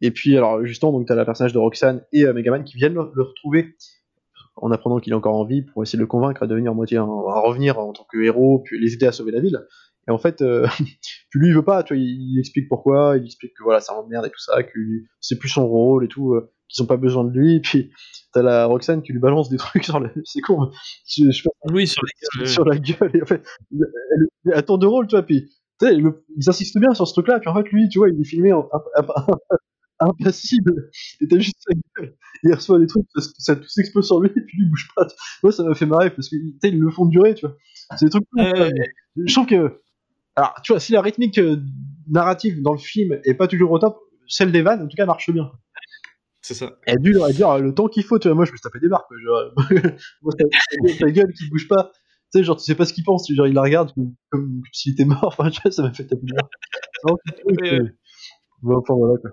[0.01, 2.93] Et puis alors justement, donc t'as la personnage de Roxanne et euh, Megaman qui viennent
[2.93, 3.75] le, retrouver
[4.55, 6.97] en apprenant qu'il est encore en vie pour essayer de le convaincre à devenir moitié,
[6.97, 9.59] à revenir en tant que héros, puis les aider à sauver la ville.
[10.07, 10.67] Et en fait, euh,
[11.29, 13.79] puis lui il veut pas, tu vois, il, il, explique pourquoi, il explique que voilà,
[13.79, 14.79] ça merde et tout ça, que
[15.21, 17.91] c'est plus son rôle et tout, euh, qu'ils ont pas besoin de lui, et puis
[18.33, 20.09] t'as la Roxane qui lui balance des trucs sur la.
[20.25, 20.71] C'est con,
[21.07, 22.03] je, je oui, sur,
[22.39, 25.23] la, sur la gueule, et en fait, elle, elle, elle tourne de rôle, tu vois,
[25.23, 25.49] puis
[25.81, 28.53] ils insistent bien sur ce truc-là, puis en fait, lui, tu vois, il est filmé
[28.53, 28.69] en,
[30.05, 30.89] impassible,
[31.21, 34.19] et t'as juste sa gueule, il reçoit des trucs, parce que ça tout s'explose sur
[34.19, 35.07] lui, et puis lui, il bouge pas.
[35.43, 37.55] Moi, ça m'a fait marrer, parce que, tu sais, ils le font durer, tu vois.
[37.97, 38.25] C'est des trucs.
[38.39, 38.71] Euh,
[39.15, 39.81] je trouve que.
[40.35, 41.57] Alors, tu vois, si la rythmique euh,
[42.07, 45.05] narrative dans le film est pas toujours au top, celle des vannes, en tout cas,
[45.05, 45.51] marche bien.
[46.41, 46.77] C'est ça.
[46.85, 48.35] Elle a dû leur dire le temps qu'il faut, tu vois.
[48.35, 49.17] Moi, je me suis tapé des barres, quoi.
[49.17, 49.53] Genre,
[50.21, 50.33] moi,
[50.99, 51.91] ta gueule qui bouge pas.
[52.33, 53.31] Tu sais, genre, tu sais pas ce qu'il pense.
[53.31, 55.23] Genre, il la regarde comme, comme s'il était mort.
[55.37, 56.49] Enfin, tu vois, ça m'a fait taper des barres.
[58.61, 59.31] bon, enfin, voilà, quoi.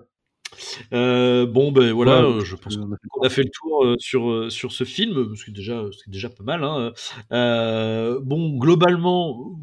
[0.93, 4.49] Euh, bon ben voilà, ouais, je pense qu'on a fait le tour euh, sur euh,
[4.49, 6.63] sur ce film, ce qui est déjà c'est déjà pas mal.
[6.63, 6.93] Hein.
[7.31, 9.59] Euh, bon globalement,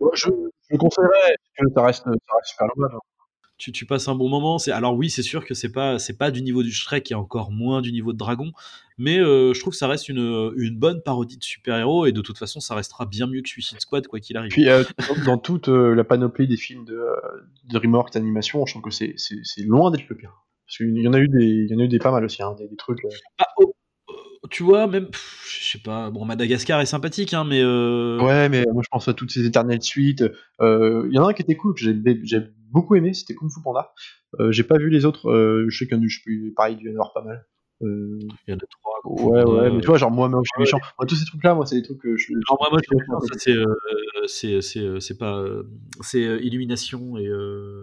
[0.00, 0.28] ouais, je,
[0.70, 2.90] je conseillerais que ça reste ça reste super normal.
[2.96, 3.19] Hein
[3.60, 4.58] tu, tu, passes un bon moment.
[4.58, 7.14] C'est alors oui, c'est sûr que c'est pas c'est pas du niveau du Shrek et
[7.14, 8.52] encore moins du niveau de Dragon,
[8.96, 12.20] mais euh, je trouve que ça reste une, une bonne parodie de super-héros et de
[12.22, 14.50] toute façon, ça restera bien mieux que Suicide Squad quoi qu'il arrive.
[14.50, 14.82] Puis euh,
[15.26, 16.94] dans toute euh, la panoplie des films de,
[17.64, 20.32] de DreamWorks d'animation, je trouve que c'est c'est loin d'être le pire.
[20.66, 22.24] Parce qu'il y en a eu des il y en a eu des pas mal
[22.24, 23.00] aussi, hein, des, des, trucs.
[23.38, 23.74] Ah, oh,
[24.50, 27.62] tu vois, même, je sais pas, bon, Madagascar est sympathique, hein, mais.
[27.62, 28.18] Euh...
[28.20, 30.24] Ouais, mais moi je pense à toutes ces éternelles suites.
[30.60, 31.94] Il y en a un qui était cool, que j'ai
[32.70, 33.92] beaucoup aimé, c'était Kung Fu Panda.
[34.38, 36.54] Euh, j'ai pas vu les autres, euh, je sais qu'il y en a eu, je
[36.54, 37.46] pareil, il y en avoir pas mal.
[37.82, 38.18] Euh...
[38.46, 38.90] Il y en a trois.
[39.04, 40.78] Ouais, ouais, mais tu vois, genre moi, moi je suis méchant.
[40.98, 42.32] Moi, tous ces trucs-là, moi, c'est des trucs que je.
[42.32, 45.64] Non, moi, moi, je c'est, euh, c'est, c'est, euh, c'est pas, euh,
[46.00, 47.28] c'est Illumination et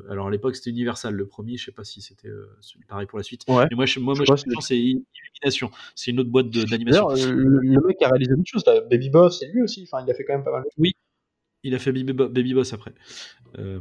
[0.09, 2.29] alors à l'époque c'était Universal le premier, je sais pas si c'était
[2.87, 3.43] pareil pour la suite.
[3.47, 3.65] Ouais.
[3.69, 5.69] Mais moi, je, moi, moi, je pense c'est Illumination.
[5.95, 7.09] C'est une autre boîte d'animation.
[7.09, 9.83] Le, le, mec a réalisé d'autres choses, là, Baby Boss, c'est lui aussi.
[9.83, 10.63] Enfin, il a fait quand même pas mal.
[10.77, 10.93] Oui,
[11.63, 12.93] il a fait Baby, Baby Boss après.
[13.57, 13.79] Euh...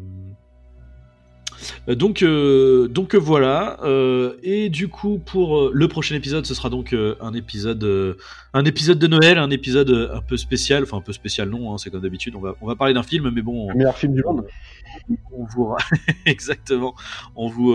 [1.89, 3.79] Euh, donc, euh, donc euh, voilà.
[3.85, 8.17] Euh, et du coup, pour le prochain épisode, ce sera donc un épisode,
[8.55, 10.83] un épisode de Noël, un épisode un peu spécial.
[10.83, 11.73] Enfin, un peu spécial, non.
[11.73, 12.35] Hein, c'est comme d'habitude.
[12.37, 13.69] On va, on va parler d'un film, mais bon.
[13.71, 14.47] Le meilleur film du monde.
[15.33, 15.75] On vous,
[16.27, 16.95] exactement.
[17.35, 17.75] On vous,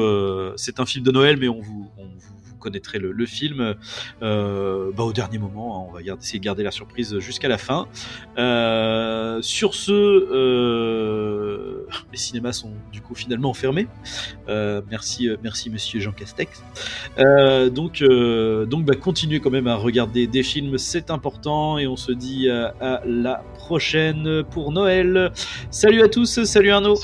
[0.56, 3.76] c'est un film de Noël, mais on vous, on vous connaîtrez le, film
[4.22, 5.76] euh, bah, au dernier moment.
[5.76, 7.88] Hein, on va essayer de garder la surprise jusqu'à la fin.
[8.38, 13.88] Euh, sur ce, euh, les cinémas sont du coup finalement fermés.
[14.48, 15.30] Merci,
[15.70, 16.64] Monsieur Jean Castex.
[17.18, 21.78] Donc, donc bah, continuez quand même à regarder des films, c'est important.
[21.78, 25.32] Et on se dit à, la prochaine pour Noël.
[25.72, 26.96] Salut à tous, salut Arnaud.